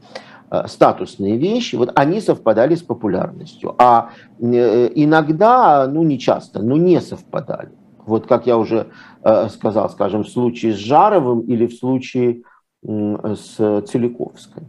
[0.49, 3.73] а, статусные вещи, вот они совпадали с популярностью.
[3.77, 7.71] А э, иногда, ну не часто, но не совпадали.
[8.05, 8.87] Вот как я уже
[9.23, 12.43] э, сказал, скажем, в случае с Жаровым или в случае
[12.85, 14.63] с Целиковской.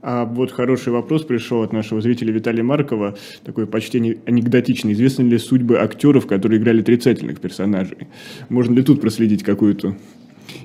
[0.00, 4.92] А вот хороший вопрос пришел от нашего зрителя Виталия Маркова, такой почти анекдотичный.
[4.92, 8.06] Известны ли судьбы актеров, которые играли отрицательных персонажей?
[8.48, 9.96] Можно ли тут проследить какую-то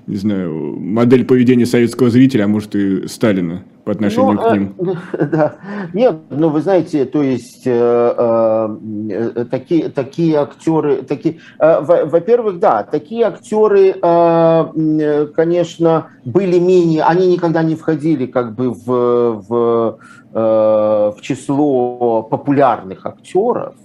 [0.08, 4.76] не знаю, модель поведения советского зрителя, а может и Сталина по отношению ну, к ним.
[5.14, 5.56] Э, да.
[5.94, 8.76] Нет, ну вы знаете, то есть э,
[9.10, 17.28] э, такие, такие актеры, такие, э, во-первых, да, такие актеры, э, конечно, были менее, они
[17.28, 19.98] никогда не входили как бы в, в,
[20.34, 23.76] э, в число популярных актеров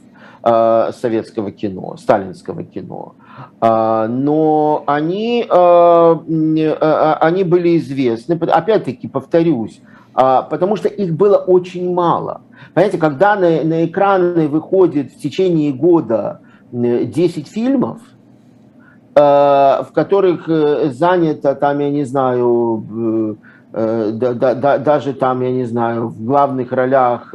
[0.44, 3.14] э, советского кино, сталинского кино.
[3.18, 3.27] А,
[3.60, 6.20] но они, а,
[6.80, 9.80] а, они были известны, опять-таки, повторюсь,
[10.14, 12.42] потому что их было очень мало.
[12.74, 16.40] Понимаете, когда на, на экраны выходит в течение года
[16.72, 18.00] 10 фильмов,
[19.14, 23.36] в которых э, занято, там, я не знаю,
[23.72, 27.34] э, да, да, даже там, я не знаю, в главных ролях 5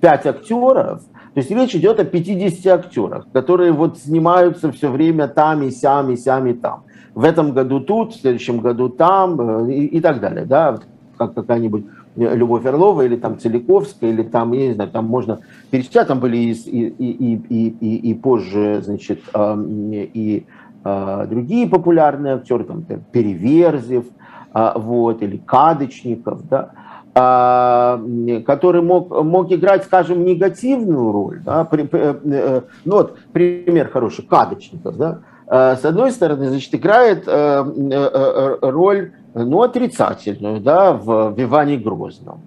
[0.00, 1.02] э, актеров–
[1.36, 6.10] то есть речь идет о 50 актерах, которые вот снимаются все время там и сям,
[6.10, 6.84] и сям, и там.
[7.14, 10.46] В этом году тут, в следующем году там э, и, и так далее.
[10.46, 10.78] Да?
[11.18, 11.84] Как какая-нибудь
[12.16, 16.38] Любовь Орлова или там Целиковская, или там, я не знаю, там можно перечислять, там были
[16.38, 20.46] и, и, и, и, и, и позже, значит, и
[20.84, 24.06] а, другие популярные актеры, там Переверзев,
[24.54, 26.70] вот, или Кадочников, да,
[27.16, 31.40] который мог, мог играть, скажем, негативную роль.
[31.42, 31.86] Да, э,
[32.24, 34.98] э, ну вот, пример хороший, Кадочников.
[34.98, 42.42] Да, а, с одной стороны, значит, играет э, роль ну, отрицательную да, в Виване Грозном.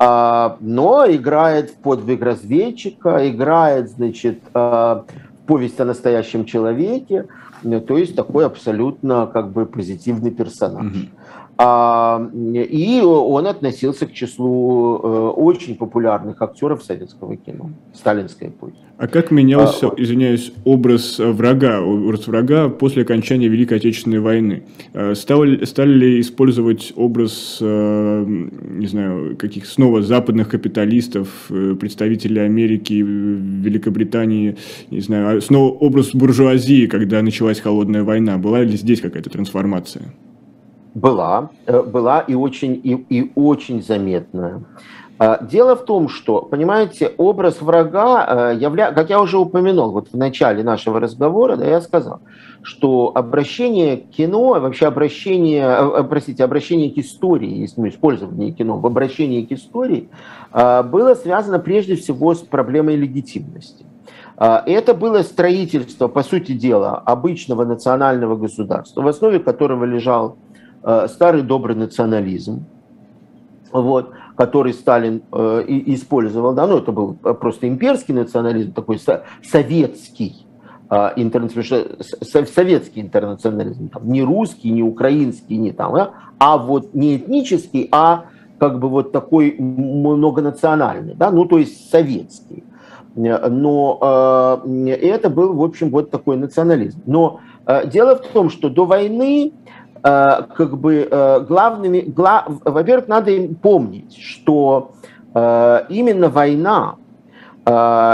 [0.00, 5.04] А, но играет в подвиг разведчика, играет, значит, в
[5.46, 7.26] повесть о настоящем человеке,
[7.62, 10.86] то есть такой абсолютно как бы позитивный персонаж.
[10.86, 11.08] Mm-hmm.
[11.60, 18.76] А, и он относился к числу э, очень популярных актеров советского кино, сталинской эпохи.
[18.96, 24.62] А как менялся, а, извиняюсь, образ врага, образ врага после окончания Великой Отечественной войны?
[24.92, 32.92] Э, стали, стали ли использовать образ, э, не знаю, каких снова западных капиталистов, представителей Америки,
[32.92, 34.56] Великобритании,
[34.92, 38.38] не знаю, а снова образ буржуазии, когда началась холодная война?
[38.38, 40.14] Была ли здесь какая-то трансформация?
[40.98, 44.62] Была, э, была и очень, и, и очень заметная.
[45.20, 48.90] А, дело в том, что, понимаете, образ врага, э, явля...
[48.92, 52.20] как я уже упомянул вот в начале нашего разговора, да, я сказал,
[52.62, 58.78] что обращение к кино, вообще обращение, э, простите, обращение к истории, если мы использование кино
[58.78, 60.08] в обращении к истории,
[60.52, 63.84] было связано прежде всего с проблемой легитимности.
[64.38, 70.36] Это было строительство, по сути дела, обычного национального государства, в основе которого лежал
[70.82, 72.64] старый добрый национализм,
[73.72, 79.00] вот, который Сталин э, использовал, да, ну это был просто имперский национализм, такой
[79.42, 80.46] советский,
[80.90, 87.16] э, интернационализм, советский интернационализм, там, не русский, не украинский, не там, да, а вот не
[87.16, 88.26] этнический, а
[88.58, 92.64] как бы вот такой многонациональный, да, ну то есть советский.
[93.16, 97.02] Но э, это был, в общем, вот такой национализм.
[97.06, 99.67] Но э, дело в том, что до войны Э,
[100.02, 104.92] как бы э, главными, гла, во-первых, надо им помнить, что
[105.34, 106.96] э, именно война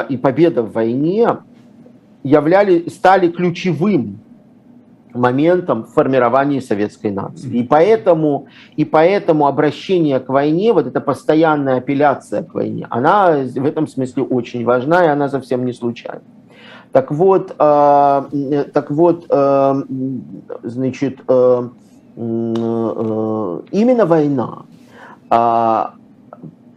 [0.08, 1.28] и победа в войне
[2.24, 4.18] являли, стали ключевым
[5.14, 7.48] моментом формирования советской нации.
[7.58, 13.64] И поэтому, и поэтому обращение к войне, вот эта постоянная апелляция к войне, она в
[13.64, 16.22] этом смысле очень важна, и она совсем не случайна.
[16.94, 19.82] Так вот, э, так вот, э,
[20.62, 21.68] значит, э,
[22.16, 24.62] э, именно война
[25.28, 25.84] э,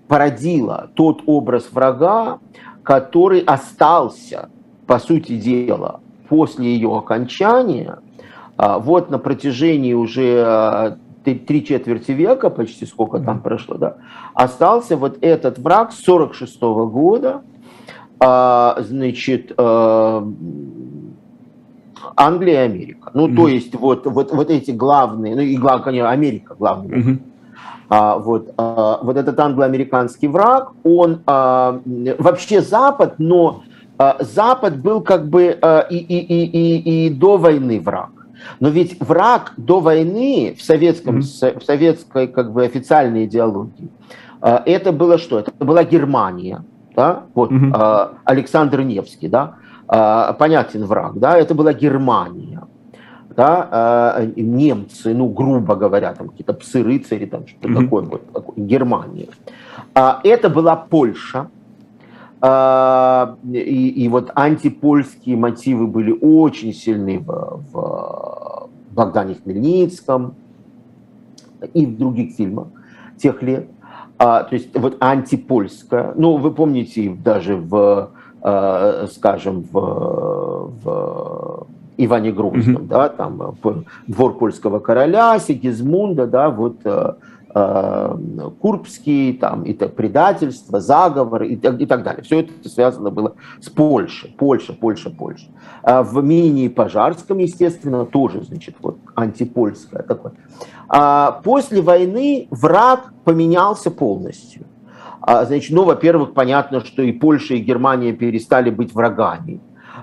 [0.07, 2.39] породила тот образ врага,
[2.81, 4.49] который остался,
[4.87, 5.99] по сути дела,
[6.29, 7.99] после ее окончания,
[8.57, 13.97] вот на протяжении уже три четверти века, почти сколько там прошло, да,
[14.33, 17.43] остался вот этот враг с 46 года,
[18.19, 20.27] а, значит, а,
[22.15, 23.11] Англия и Америка.
[23.13, 23.35] Ну, mm-hmm.
[23.35, 26.97] то есть вот, вот, вот эти главные, ну и главное, конечно, Америка главная.
[26.97, 27.19] Mm-hmm.
[27.89, 31.79] А, вот, а, вот этот англо-американский враг, он а,
[32.17, 33.63] вообще Запад, но
[33.97, 38.09] а, Запад был как бы а, и, и, и, и, и до войны враг.
[38.59, 41.59] Но ведь враг до войны в, советском, mm-hmm.
[41.59, 43.89] в советской как бы официальной идеологии,
[44.41, 45.39] а, это было что?
[45.39, 46.63] Это была Германия
[46.97, 47.67] да, вот угу.
[47.67, 52.63] э, Александр Невский, да, э, понятен враг, да, это была Германия,
[53.35, 57.83] да, э, немцы, ну, грубо говоря, там какие-то псы-рыцари, там что-то угу.
[57.83, 59.27] такое, вот, такое, Германия.
[59.93, 61.49] А, это была Польша,
[62.41, 70.33] а, и, и вот антипольские мотивы были очень сильны в, в Богдане Хмельницком
[71.75, 72.69] и в других фильмах
[73.17, 73.67] тех лет
[74.17, 78.11] а, то есть вот антипольская, ну вы помните даже в,
[78.43, 82.87] э, скажем, в, в Иване Грозном, mm-hmm.
[82.87, 83.55] да, там
[84.07, 87.13] двор польского короля, Сигизмунда, да, вот э,
[87.53, 92.23] Курбский, там, и так, предательство, заговор и, и так далее.
[92.23, 95.47] Все это связано было с Польшей, Польша, Польша, Польша.
[95.81, 100.33] А в мини-пожарском, естественно, тоже, значит, вот антипольское такое.
[100.89, 104.65] А после войны враг поменялся полностью.
[105.21, 109.59] А, значит, ну, во-первых, понятно, что и Польша, и Германия перестали быть врагами,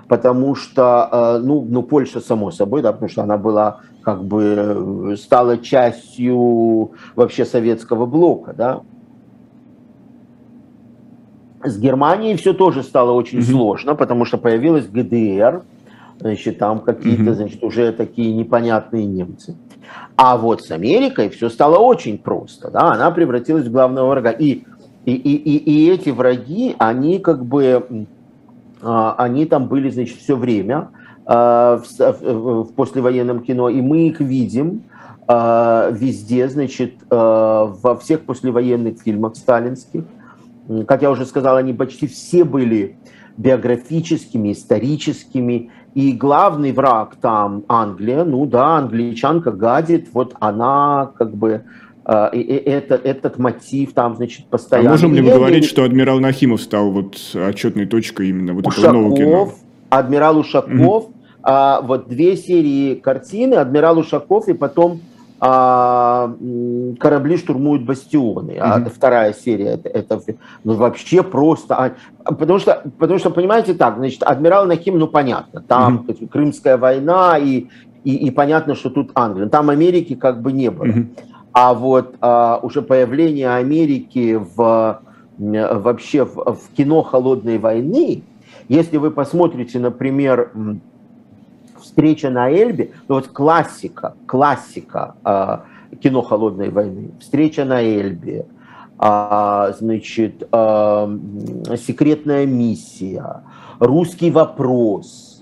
[0.07, 5.15] потому что, э, ну, ну, Польша, само собой, да, потому что она была, как бы,
[5.17, 8.81] стала частью вообще советского блока, да.
[11.63, 13.51] С Германией все тоже стало очень mm-hmm.
[13.51, 15.63] сложно, потому что появилась ГДР,
[16.19, 17.33] значит, там какие-то, mm-hmm.
[17.33, 19.57] значит, уже такие непонятные немцы.
[20.15, 22.69] А вот с Америкой все стало очень просто.
[22.69, 22.91] Да?
[22.91, 24.31] Она превратилась в главного врага.
[24.31, 24.63] И,
[25.05, 28.07] и, и, и, и эти враги, они как бы,
[28.81, 30.89] они там были, значит, все время
[31.25, 34.83] а, в послевоенном кино, и мы их видим
[35.27, 40.03] а, везде, значит, во всех послевоенных фильмах сталинских.
[40.87, 42.97] Как я уже сказал, они почти все были
[43.37, 51.63] биографическими, историческими, и главный враг там Англия, ну да, англичанка гадит, вот она как бы
[52.05, 54.89] э, и, это, этот мотив там, значит, постоянно.
[54.89, 58.83] А можем ли мы говорить, что адмирал Нахимов стал вот отчетной точкой именно вот Ушаков,
[58.83, 59.51] этого нового кино?
[59.89, 61.13] Адмирал Ушаков, угу.
[61.43, 65.01] а, вот две серии картины, адмирал Ушаков и потом
[65.37, 66.33] а,
[66.99, 68.51] корабли штурмуют бастионы.
[68.51, 68.59] Mm-hmm.
[68.59, 70.21] А вторая серия это, это
[70.63, 71.75] ну, вообще просто.
[71.75, 71.91] А,
[72.33, 76.29] потому что, потому что, понимаете, так, значит, адмирал Нахим, ну понятно, там mm-hmm.
[76.29, 77.65] Крымская война и,
[78.05, 79.49] и, и понятно, что тут Англия.
[79.49, 80.85] Там Америки как бы не было.
[80.85, 81.07] Mm-hmm.
[81.55, 85.01] А вот а, уже появление Америки в
[85.37, 88.23] вообще в, в кино холодной войны,
[88.67, 90.51] если вы посмотрите, например,
[91.79, 98.47] встреча на Эльбе, ну вот классика, классика э, кино холодной войны, встреча на Эльбе,
[98.99, 101.17] э, значит, э,
[101.77, 103.43] секретная миссия,
[103.79, 105.41] русский вопрос,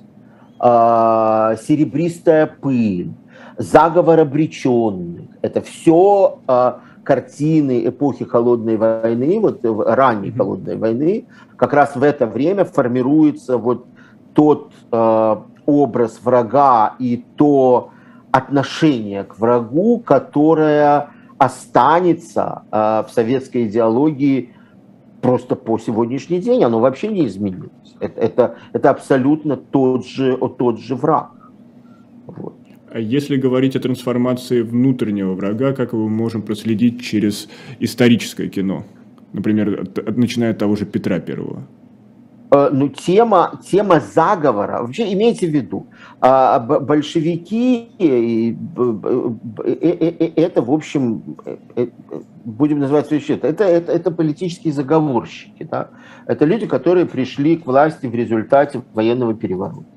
[0.60, 3.14] э, серебристая пыль,
[3.58, 5.23] заговор обреченных.
[5.44, 6.74] Это все э,
[7.04, 11.26] картины эпохи холодной войны, вот ранней холодной войны.
[11.58, 13.86] Как раз в это время формируется вот
[14.34, 15.36] тот э,
[15.66, 17.92] образ врага и то
[18.32, 24.56] отношение к врагу, которое останется э, в советской идеологии
[25.22, 27.72] просто по сегодняшний день, оно вообще не изменилось.
[28.00, 31.32] Это, это, это абсолютно тот же, тот же враг.
[32.28, 32.56] Вот.
[32.94, 38.84] А если говорить о трансформации внутреннего врага, как его можем проследить через историческое кино?
[39.34, 41.64] Например, начиная от того же Петра Первого.
[42.52, 45.88] Э, ну, тема, тема заговора, вообще имейте в виду,
[46.22, 47.90] а, большевики,
[50.36, 51.88] это, в общем, э, э,
[52.46, 55.90] будем называть вещи, это, это, это политические заговорщики, да?
[56.28, 59.93] это люди, которые пришли к власти в результате военного переворота.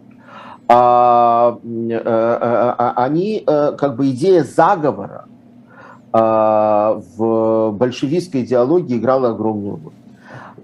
[0.69, 5.27] А, а, они, как бы идея заговора
[6.12, 9.93] в большевистской идеологии играла огромную роль.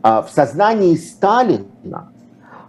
[0.03, 2.09] А, в сознании Сталина,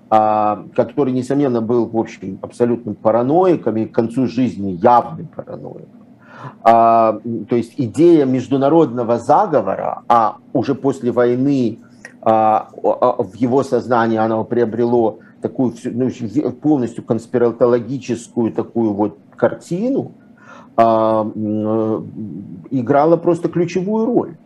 [0.10, 5.88] а, который, несомненно, был, в общем, абсолютным параноиком и к концу жизни явным параноиком,
[6.62, 7.20] а,
[7.50, 11.80] то есть идея международного заговора, а уже после войны
[12.26, 16.10] в его сознании оно приобрело такую ну,
[16.62, 20.14] полностью конспиратологическую такую вот картину,
[22.72, 24.38] играла просто ключевую роль.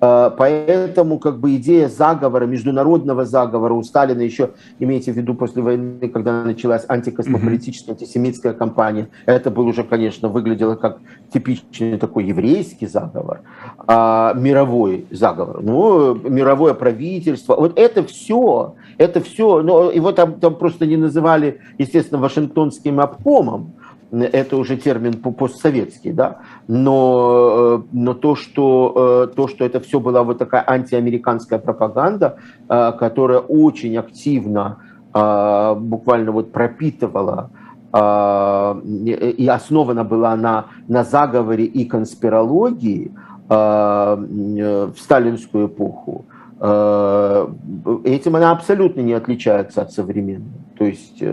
[0.00, 5.62] Э, поэтому как бы идея заговора, международного заговора у Сталина еще, имейте в виду, после
[5.62, 10.98] войны, когда началась антикосмополитическая, антисемитская кампания, это был уже, конечно, выглядело как
[11.32, 13.40] типичный такой еврейский заговор,
[13.86, 17.56] а, мировой заговор, ну, мировое правительство.
[17.56, 23.74] Вот это все, это все, ну, его там, там просто не называли, естественно, Вашингтонским обкомом,
[24.12, 26.38] это уже термин постсоветский, да,
[26.68, 32.36] но, э, но то, что, э, то, что это все была вот такая антиамериканская пропаганда,
[32.68, 34.78] э, которая очень активно
[35.12, 37.48] буквально вот пропитывала
[37.94, 43.12] и основана была на, на заговоре и конспирологии
[43.48, 46.26] в сталинскую эпоху,
[46.60, 50.60] этим она абсолютно не отличается от современной.
[50.76, 51.24] То есть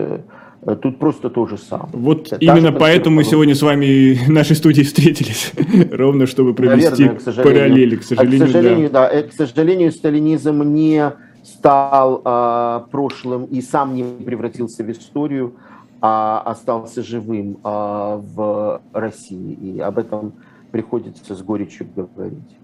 [0.82, 1.90] Тут просто то же самое.
[1.92, 5.52] Вот Та именно поэтому мы сегодня с вами в нашей студии встретились,
[5.92, 8.42] ровно чтобы провести Наверное, к параллели, к сожалению.
[8.42, 9.08] А, к сожалению, да.
[9.08, 9.14] да.
[9.14, 11.12] Э, к сожалению, сталинизм не
[11.42, 15.54] стал а, прошлым и сам не превратился в историю,
[16.00, 19.52] а остался живым а, в России.
[19.52, 20.32] И об этом
[20.72, 22.56] приходится с горечью говорить.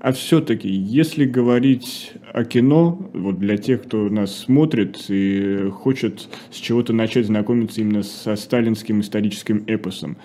[0.00, 6.56] А все-таки, если говорить о кино, вот для тех, кто нас смотрит и хочет с
[6.56, 10.16] чего-то начать знакомиться именно со сталинским историческим эпосом,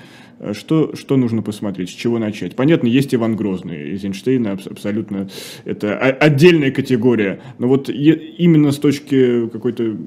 [0.52, 2.56] что, что нужно посмотреть, с чего начать?
[2.56, 5.30] Понятно, есть Иван Грозный, Эйзенштейна абсолютно
[5.66, 9.98] это отдельная категория, но вот именно с точки какой-то,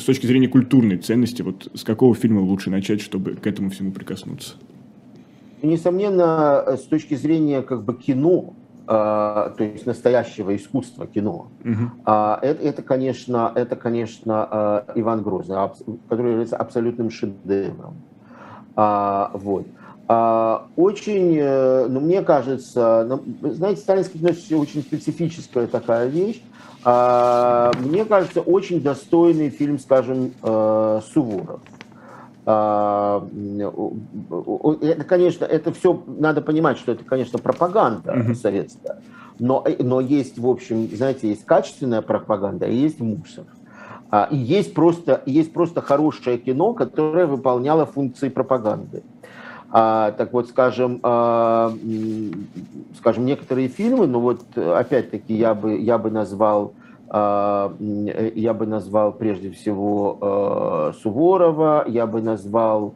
[0.00, 3.92] с точки зрения культурной ценности, вот с какого фильма лучше начать, чтобы к этому всему
[3.92, 4.54] прикоснуться?
[5.62, 8.54] Несомненно, с точки зрения как бы кино,
[8.90, 11.46] то есть настоящего искусства кино.
[11.64, 12.02] Угу.
[12.04, 15.56] Это, это, конечно, это, конечно, а, Иван Грозный,
[16.08, 17.94] который является абсолютным шедевром.
[18.74, 19.66] Вот.
[20.76, 23.22] Очень, э, ну, мне кажется, ну,
[23.52, 26.42] знаете, сталинский кино очень специфическая такая вещь.
[26.82, 31.60] Мне кажется, очень достойный фильм, скажем, э, Суворов.
[32.46, 33.26] А,
[34.80, 38.34] это, конечно, это все надо понимать, что это, конечно, пропаганда uh-huh.
[38.34, 39.02] советская,
[39.38, 43.44] но, но есть, в общем, знаете, есть качественная пропаганда, и есть мусор.
[44.10, 49.02] А, и есть просто, есть просто хорошее кино, которое выполняло функции пропаганды.
[49.70, 51.72] А, так вот, скажем, а,
[52.98, 56.72] скажем, некоторые фильмы, ну вот опять-таки я бы, я бы назвал
[57.12, 62.94] я бы назвал прежде всего а, Суворова, я бы назвал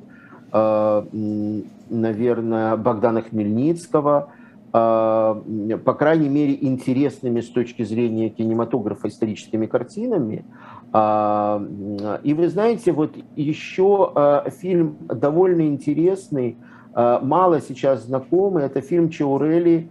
[1.91, 4.29] наверное, Богдана Хмельницкого,
[4.71, 10.45] по крайней мере, интересными с точки зрения кинематографа историческими картинами.
[10.93, 14.13] И вы знаете, вот еще
[14.61, 16.57] фильм довольно интересный,
[16.95, 19.91] мало сейчас знакомый, это фильм Чаурели,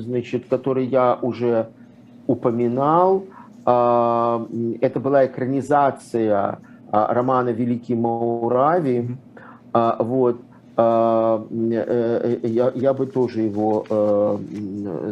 [0.00, 1.68] значит, который я уже
[2.28, 3.24] упоминал.
[3.64, 6.60] Это была экранизация
[6.92, 9.16] романа «Великий Маурави».
[9.98, 10.40] Вот.
[10.80, 14.38] А, э, э, я, я бы тоже его э,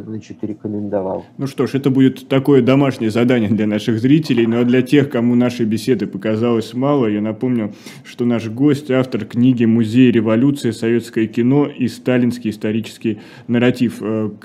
[0.06, 1.26] значит, рекомендовал.
[1.38, 5.34] Ну что ж, это будет такое домашнее задание для наших зрителей, но для тех, кому
[5.34, 10.70] нашей беседы показалось мало, я напомню, что наш гость– автор книги «Музей революции.
[10.70, 14.00] Советское кино и сталинский исторический нарратив».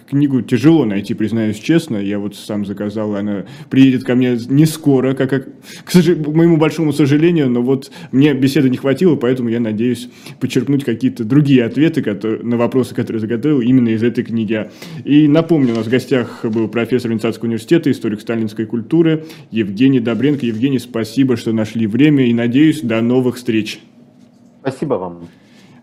[0.10, 5.14] Книгу тяжело найти, признаюсь честно, я вот сам заказал, она приедет ко мне не скоро,
[5.14, 5.46] как, как
[5.86, 10.10] к, к моему большому сожалению, но вот мне беседы не хватило, поэтому я надеюсь
[10.40, 14.70] почерпнуть какие-то какие-то другие ответы которые, на вопросы, которые заготовил именно из этой книги.
[15.04, 20.46] И напомню, у нас в гостях был профессор Венецатского университета, историк сталинской культуры Евгений Добренко.
[20.46, 23.80] Евгений, спасибо, что нашли время и надеюсь, до новых встреч.
[24.62, 25.28] Спасибо вам.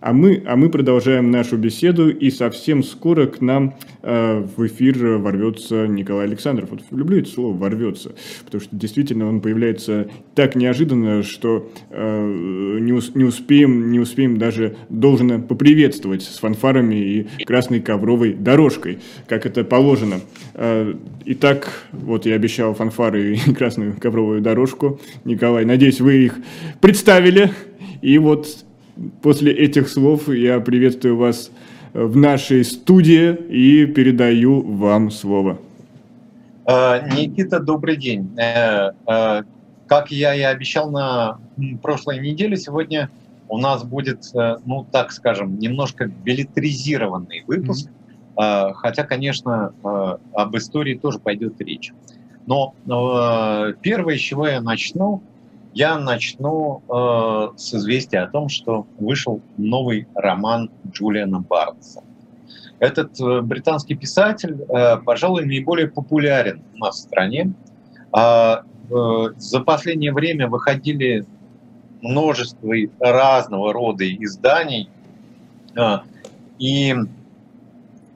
[0.00, 5.18] А мы, а мы продолжаем нашу беседу, и совсем скоро к нам э, в эфир
[5.18, 6.70] ворвется Николай Александров.
[6.70, 12.92] Вот люблю это слово «ворвется», потому что действительно он появляется так неожиданно, что э, не,
[12.92, 19.46] ус, не, успеем, не успеем даже должно поприветствовать с фанфарами и красной ковровой дорожкой, как
[19.46, 20.20] это положено.
[20.54, 20.94] Э,
[21.24, 25.00] итак, вот я обещал фанфары и красную ковровую дорожку.
[25.24, 26.38] Николай, надеюсь, вы их
[26.80, 27.50] представили.
[28.00, 28.64] И вот
[29.22, 31.50] после этих слов я приветствую вас
[31.94, 35.58] в нашей студии и передаю вам слово.
[36.64, 38.30] А, Никита, добрый день.
[38.36, 39.42] Э, э,
[39.86, 41.38] как я и обещал на
[41.82, 43.10] прошлой неделе, сегодня
[43.48, 47.88] у нас будет, э, ну так скажем, немножко билетризированный выпуск,
[48.36, 48.74] mm-hmm.
[48.74, 51.92] хотя, конечно, об истории тоже пойдет речь.
[52.46, 52.74] Но
[53.82, 55.22] первое, с чего я начну,
[55.78, 62.02] я начну э, с известия о том, что вышел новый роман Джулиана Барнса.
[62.80, 67.52] Этот э, британский писатель, э, пожалуй, наиболее популярен у нас в стране.
[68.10, 68.94] А, э,
[69.36, 71.24] за последнее время выходили
[72.02, 74.90] множество разного рода изданий,
[75.76, 75.98] э,
[76.58, 76.92] и,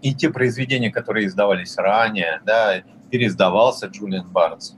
[0.03, 2.83] и те произведения, которые издавались ранее, да,
[3.13, 4.75] переиздавался Джулиан Барнс.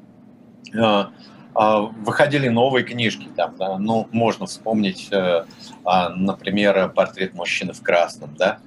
[0.74, 1.06] Э,
[1.54, 5.44] выходили новые книжки, там, да, ну, можно вспомнить, э,
[5.84, 8.58] а, например, «Портрет мужчины в красном», да.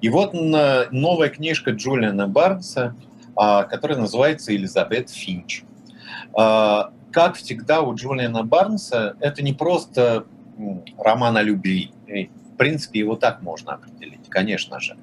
[0.00, 2.94] И вот новая книжка Джулиана Барнса,
[3.36, 5.62] а, которая называется «Элизабет Финч».
[6.34, 10.24] Как всегда у Джулиана Барнса, это не просто
[10.98, 14.96] роман о любви, в принципе, его так можно определить, конечно же.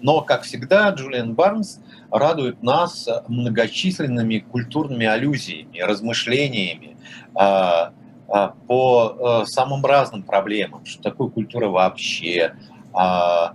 [0.00, 1.80] Но, как всегда, Джулиан Барнс
[2.10, 6.96] радует нас многочисленными культурными аллюзиями, размышлениями
[7.34, 7.92] а,
[8.28, 12.54] а, по а, самым разным проблемам, что такое культура вообще,
[12.92, 13.54] а,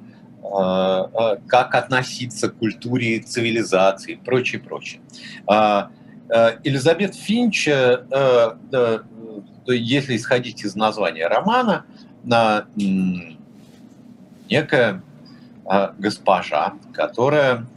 [1.48, 4.14] как относиться к культуре цивилизации?
[4.14, 5.02] И прочее, прочее.
[5.48, 5.90] А,
[6.64, 8.58] Элизабет Финч, а,
[9.68, 11.86] если исходить из названия романа,
[12.24, 12.66] на
[14.50, 15.02] некая
[15.98, 17.68] госпожа, которая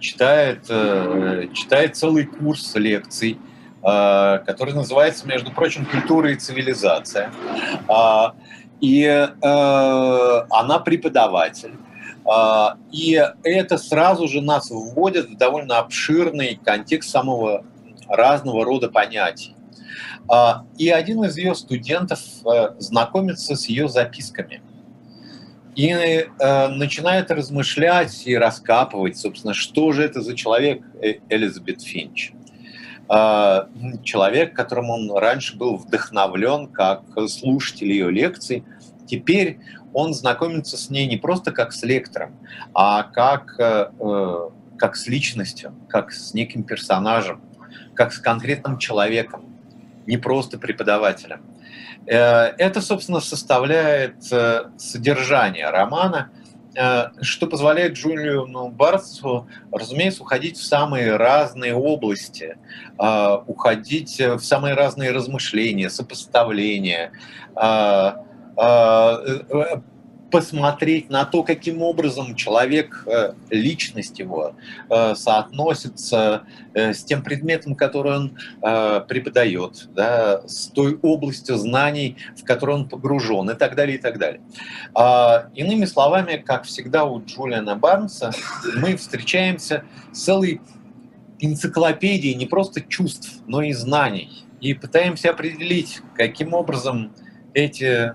[0.00, 3.38] читает, э, читает целый курс лекций,
[3.82, 7.32] а, который называется, между прочим, «Культура и цивилизация».
[7.88, 8.34] А,
[8.80, 11.74] и э, она преподаватель.
[12.92, 17.64] И это сразу же нас вводит в довольно обширный контекст самого
[18.08, 19.54] разного рода понятий.
[20.78, 24.62] И один из ее студентов э, знакомится с ее записками–
[25.80, 32.32] и э, начинает размышлять и раскапывать, собственно, что же это за человек э, Элизабет Финч.
[33.08, 33.62] Э,
[34.04, 38.62] человек, которым он раньше был вдохновлен как слушатель ее лекций,
[39.06, 39.58] теперь
[39.94, 42.36] он знакомится с ней не просто как с лектором,
[42.74, 47.42] а как, э, э как с личностью, как с неким персонажем,
[47.94, 49.44] как с конкретным человеком,
[50.06, 51.42] не просто преподавателем.
[52.06, 56.30] Э, это, собственно, составляет э, содержание романа,
[56.74, 62.56] э, что позволяет Джулиану Барсу, разумеется, уходить в самые разные области,
[63.46, 67.12] уходить в самые разные размышления, сопоставления,
[70.30, 74.54] посмотреть на то, каким образом человек, э, личность его
[74.88, 82.44] э, соотносится э, с тем предметом, который он преподает, да, с той областью знаний, в
[82.44, 84.40] которой он погружен и так далее, и так далее.
[84.94, 88.32] А, иными словами, как всегда у Джулиана Барнса,
[88.76, 90.60] мы встречаемся с целой
[91.40, 94.44] энциклопедией не просто чувств, но и знаний.
[94.60, 97.12] И пытаемся определить, каким образом
[97.54, 98.14] эти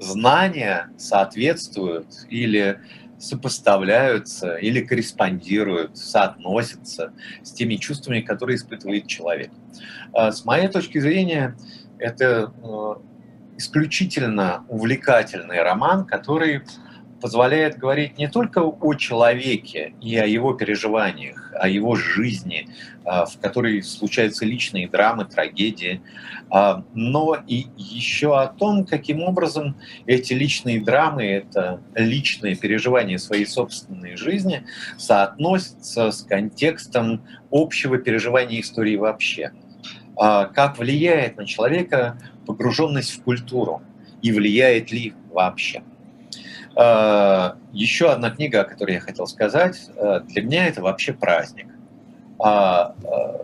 [0.00, 2.80] знания соответствуют или
[3.18, 7.12] сопоставляются, или корреспондируют, соотносятся
[7.42, 9.50] с теми чувствами, которые испытывает человек.
[10.12, 11.56] А с моей точки зрения,
[11.98, 12.94] это э,
[13.56, 16.62] исключительно увлекательный роман, который
[17.20, 22.68] позволяет говорить не только о человеке и о его переживаниях, о его жизни,
[23.04, 26.00] в которой случаются личные драмы, трагедии,
[26.50, 29.76] а, но и еще о том, каким образом
[30.06, 34.64] эти личные драмы, это личные переживания своей собственной жизни
[34.96, 39.52] соотносятся с контекстом общего переживания истории вообще.
[40.16, 43.82] А, как влияет на человека погруженность в культуру
[44.22, 45.82] и влияет ли вообще.
[46.76, 49.90] А, Еще одна книга, о которой я хотел сказать,
[50.28, 51.66] для меня это вообще праздник.
[52.44, 53.38] А, э,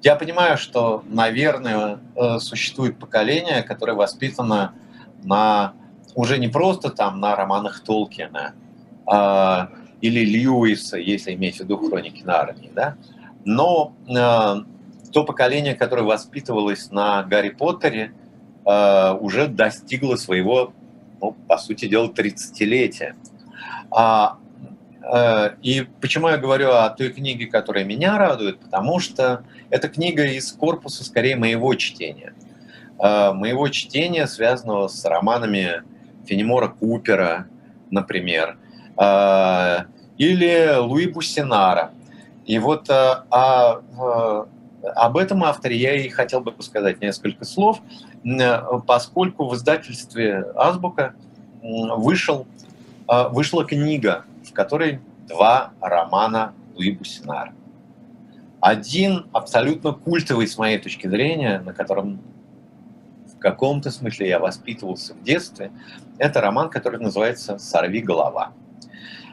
[0.00, 4.72] я понимаю, что, наверное, э, существует поколение, которое воспитано
[5.22, 5.74] на
[6.14, 8.54] уже не просто там на романах Толкина
[9.06, 9.70] а,
[10.00, 12.96] или Льюиса, если иметь в виду хроники Нарнии, да,
[13.44, 18.12] но то поколение, которое воспитывалось на Гарри Поттере,
[18.64, 20.72] уже достигло своего
[21.20, 23.14] ну, по сути дела, 30-летие.
[23.90, 24.38] А,
[25.62, 28.60] и почему я говорю о той книге, которая меня радует?
[28.60, 32.34] Потому что это книга из корпуса, скорее, моего чтения.
[32.98, 35.82] Э, моего чтения, связанного с романами
[36.26, 37.46] Фенемора Купера,
[37.90, 38.58] например,
[38.98, 39.78] э,
[40.18, 41.92] или Луи Буссинара.
[42.44, 43.82] И вот а,
[44.82, 47.80] об этом авторе я и хотел бы сказать несколько слов.
[48.24, 51.14] Э, поскольку в издательстве «Азбука»
[51.62, 52.46] вышел,
[53.08, 57.54] э, вышла книга, в которой два романа Луи Бусинара.
[58.60, 62.20] Один абсолютно культовый с моей точки зрения, на котором
[63.26, 65.70] в каком-то смысле я воспитывался в детстве,
[66.18, 68.52] это роман, который называется «Сорви голова».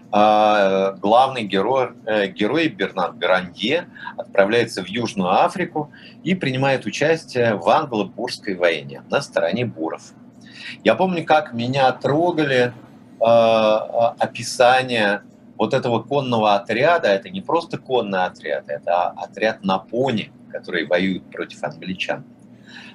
[0.09, 5.91] А, главный герой, э, герой Бернард Грандье отправляется в Южную Африку
[6.23, 10.13] и принимает участие в англо-бурской войне на стороне буров.
[10.85, 12.71] Я помню, как меня трогали
[13.19, 15.23] э, описания
[15.57, 17.09] вот этого конного отряда.
[17.09, 22.23] Это не просто конный отряд, это отряд на пони, который воюет против англичан.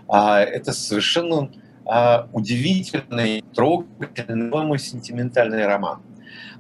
[0.09, 1.51] Э, это совершенно
[1.87, 6.03] э, удивительный, трогательный, сентиментальный роман.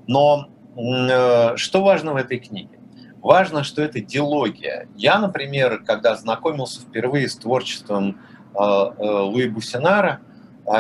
[0.07, 2.79] Но э, что важно в этой книге?
[3.23, 4.89] Важно, что это диалогия.
[4.97, 8.21] Я, например, когда знакомился впервые с творчеством
[8.55, 10.21] э, э, Луи Бусинара,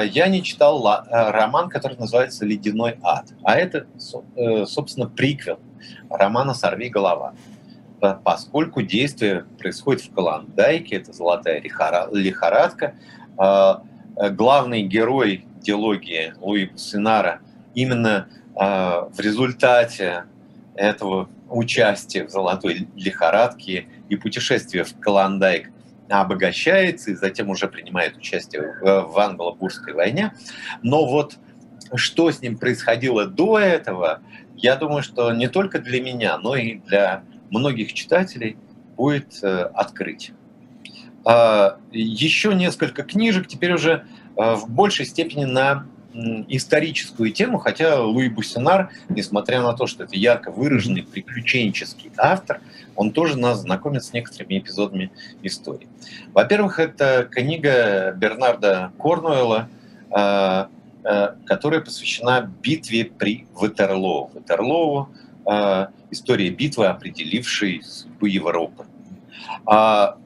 [0.04, 3.86] я не читал роман, который называется «Ледяной ад», а это,
[4.66, 5.58] собственно, приквел
[6.08, 7.34] романа «Сорви голова».
[8.24, 12.94] Поскольку действие происходит в Каландайке, это золотая лихорадка,
[13.36, 17.40] главный герой диалогии Луи Бусинара
[17.74, 20.24] именно а, в результате
[20.74, 25.70] этого участия в золотой лихорадке и путешествия в Каландайк
[26.20, 30.34] обогащается и затем уже принимает участие в англо-бурской войне.
[30.82, 31.38] Но вот
[31.94, 34.20] что с ним происходило до этого,
[34.56, 38.56] я думаю, что не только для меня, но и для многих читателей
[38.96, 40.32] будет э, открыть.
[41.24, 44.04] А, еще несколько книжек, теперь уже
[44.36, 50.16] э, в большей степени на историческую тему, хотя Луи Бусинар, несмотря на то, что это
[50.16, 52.60] ярко выраженный приключенческий автор,
[52.96, 55.10] он тоже нас знакомит с некоторыми эпизодами
[55.42, 55.88] истории.
[56.34, 59.68] Во-первых, это книга Бернарда Корнуэлла,
[60.10, 60.66] э,
[61.04, 64.30] э, которая посвящена битве при Ватерлоу.
[64.34, 65.08] Ватерлоу
[65.46, 68.86] э,– история битвы, определившей судьбу Европы.
[69.66, 70.18] А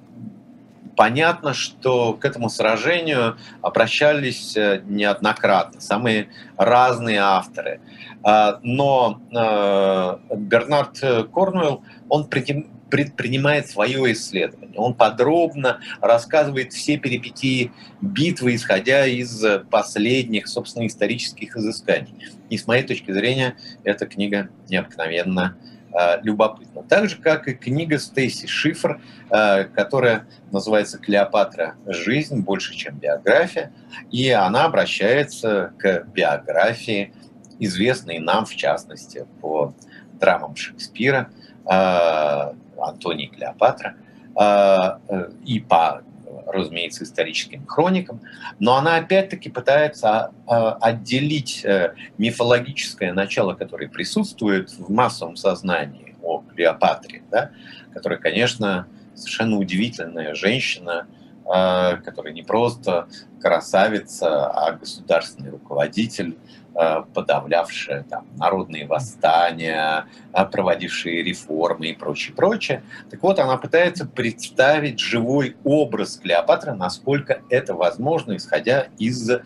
[0.97, 7.80] Понятно, что к этому сражению обращались э, неоднократно, самые разные авторы.
[8.22, 10.99] А, но э, Бернард
[11.34, 14.78] Корнуэлл, он предпринимает свое исследование.
[14.78, 22.14] Он подробно рассказывает все перипетии битвы, исходя из последних, собственно, исторических изысканий.
[22.49, 25.57] И с моей точки зрения, эта книга необыкновенно
[26.22, 26.82] любопытно.
[26.82, 31.76] Так же, как и книга Стейси Шифр, э, которая называется «Клеопатра.
[31.86, 33.72] Жизнь больше, чем биография»,
[34.11, 37.14] и она обращается к биографии,
[37.59, 39.74] известной нам, в частности, по
[40.20, 41.30] драмам Шекспира,
[41.64, 43.97] Антоний Клеопатра,
[45.44, 46.03] и по
[46.47, 48.20] разумеется, историческим хроникам,
[48.59, 56.42] но она опять-таки пытается а, отделить э, мифологическое начало, которое присутствует в массовом сознании о
[56.55, 57.51] Клеопатре, да,
[57.92, 61.07] которая, конечно, совершенно удивительная женщина,
[61.44, 63.09] а, которая не просто
[63.40, 66.36] красавица, а государственный руководитель,
[66.79, 70.05] Э, подавлявшая там, народные восстания,
[70.35, 72.83] э, проводившие реформы и прочее, прочее.
[73.11, 79.41] Так вот, она пытается представить живой образ Клеопатры, насколько это возможно, исходя из э,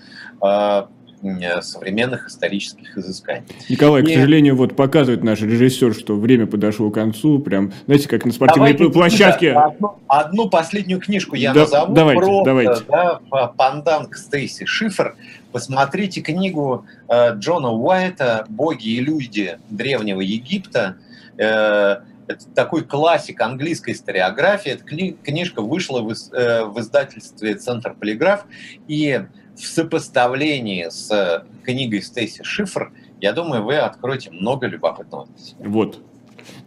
[1.60, 3.44] современных исторических изысканий.
[3.68, 4.06] Николай, и...
[4.06, 8.32] к сожалению, вот показывает наш режиссер, что время подошло к концу, прям, знаете, как на
[8.32, 9.52] спортивной давайте, площадке.
[9.70, 11.94] Одну, одну последнюю книжку я да, назову.
[11.94, 12.84] Давайте, просто, давайте.
[12.88, 13.20] Да,
[13.56, 15.16] пандан к Стейси Шифр.
[15.52, 20.96] Посмотрите книгу э, Джона Уайта «Боги и люди древнего Египта».
[21.36, 24.72] Э, это такой классик английской историографии.
[24.72, 28.44] Эта кни- книжка вышла в, э, в издательстве «Центр Полиграф».
[28.86, 29.24] И
[29.60, 35.28] в сопоставлении с книгой Стейси Шифр, я думаю, вы откроете много любопытного.
[35.58, 36.00] Вот,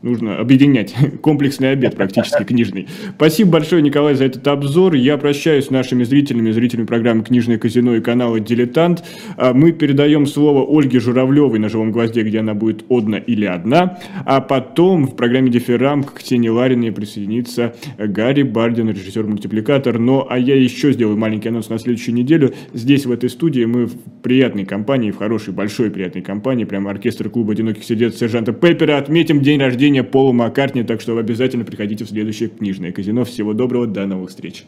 [0.03, 0.93] нужно объединять.
[1.21, 2.87] Комплексный обед практически книжный.
[3.15, 4.93] Спасибо большое, Николай, за этот обзор.
[4.93, 9.03] Я прощаюсь с нашими зрителями, зрителями программы «Книжное казино» и канала «Дилетант».
[9.37, 13.97] А мы передаем слово Ольге Журавлевой на «Живом гвозде», где она будет одна или одна.
[14.25, 19.97] А потом в программе «Дифферам» к Ксении Лариной присоединится Гарри Бардин, режиссер-мультипликатор.
[19.99, 22.53] Но а я еще сделаю маленький анонс на следующую неделю.
[22.73, 27.29] Здесь, в этой студии, мы в приятной компании, в хорошей, большой приятной компании, прямо оркестр
[27.29, 32.03] клуба «Одиноких сердец» сержанта Пеппера отметим день рождения рождения Пола Маккартни, так что обязательно приходите
[32.03, 33.23] в следующее книжное казино.
[33.25, 34.65] Всего доброго, до новых встреч.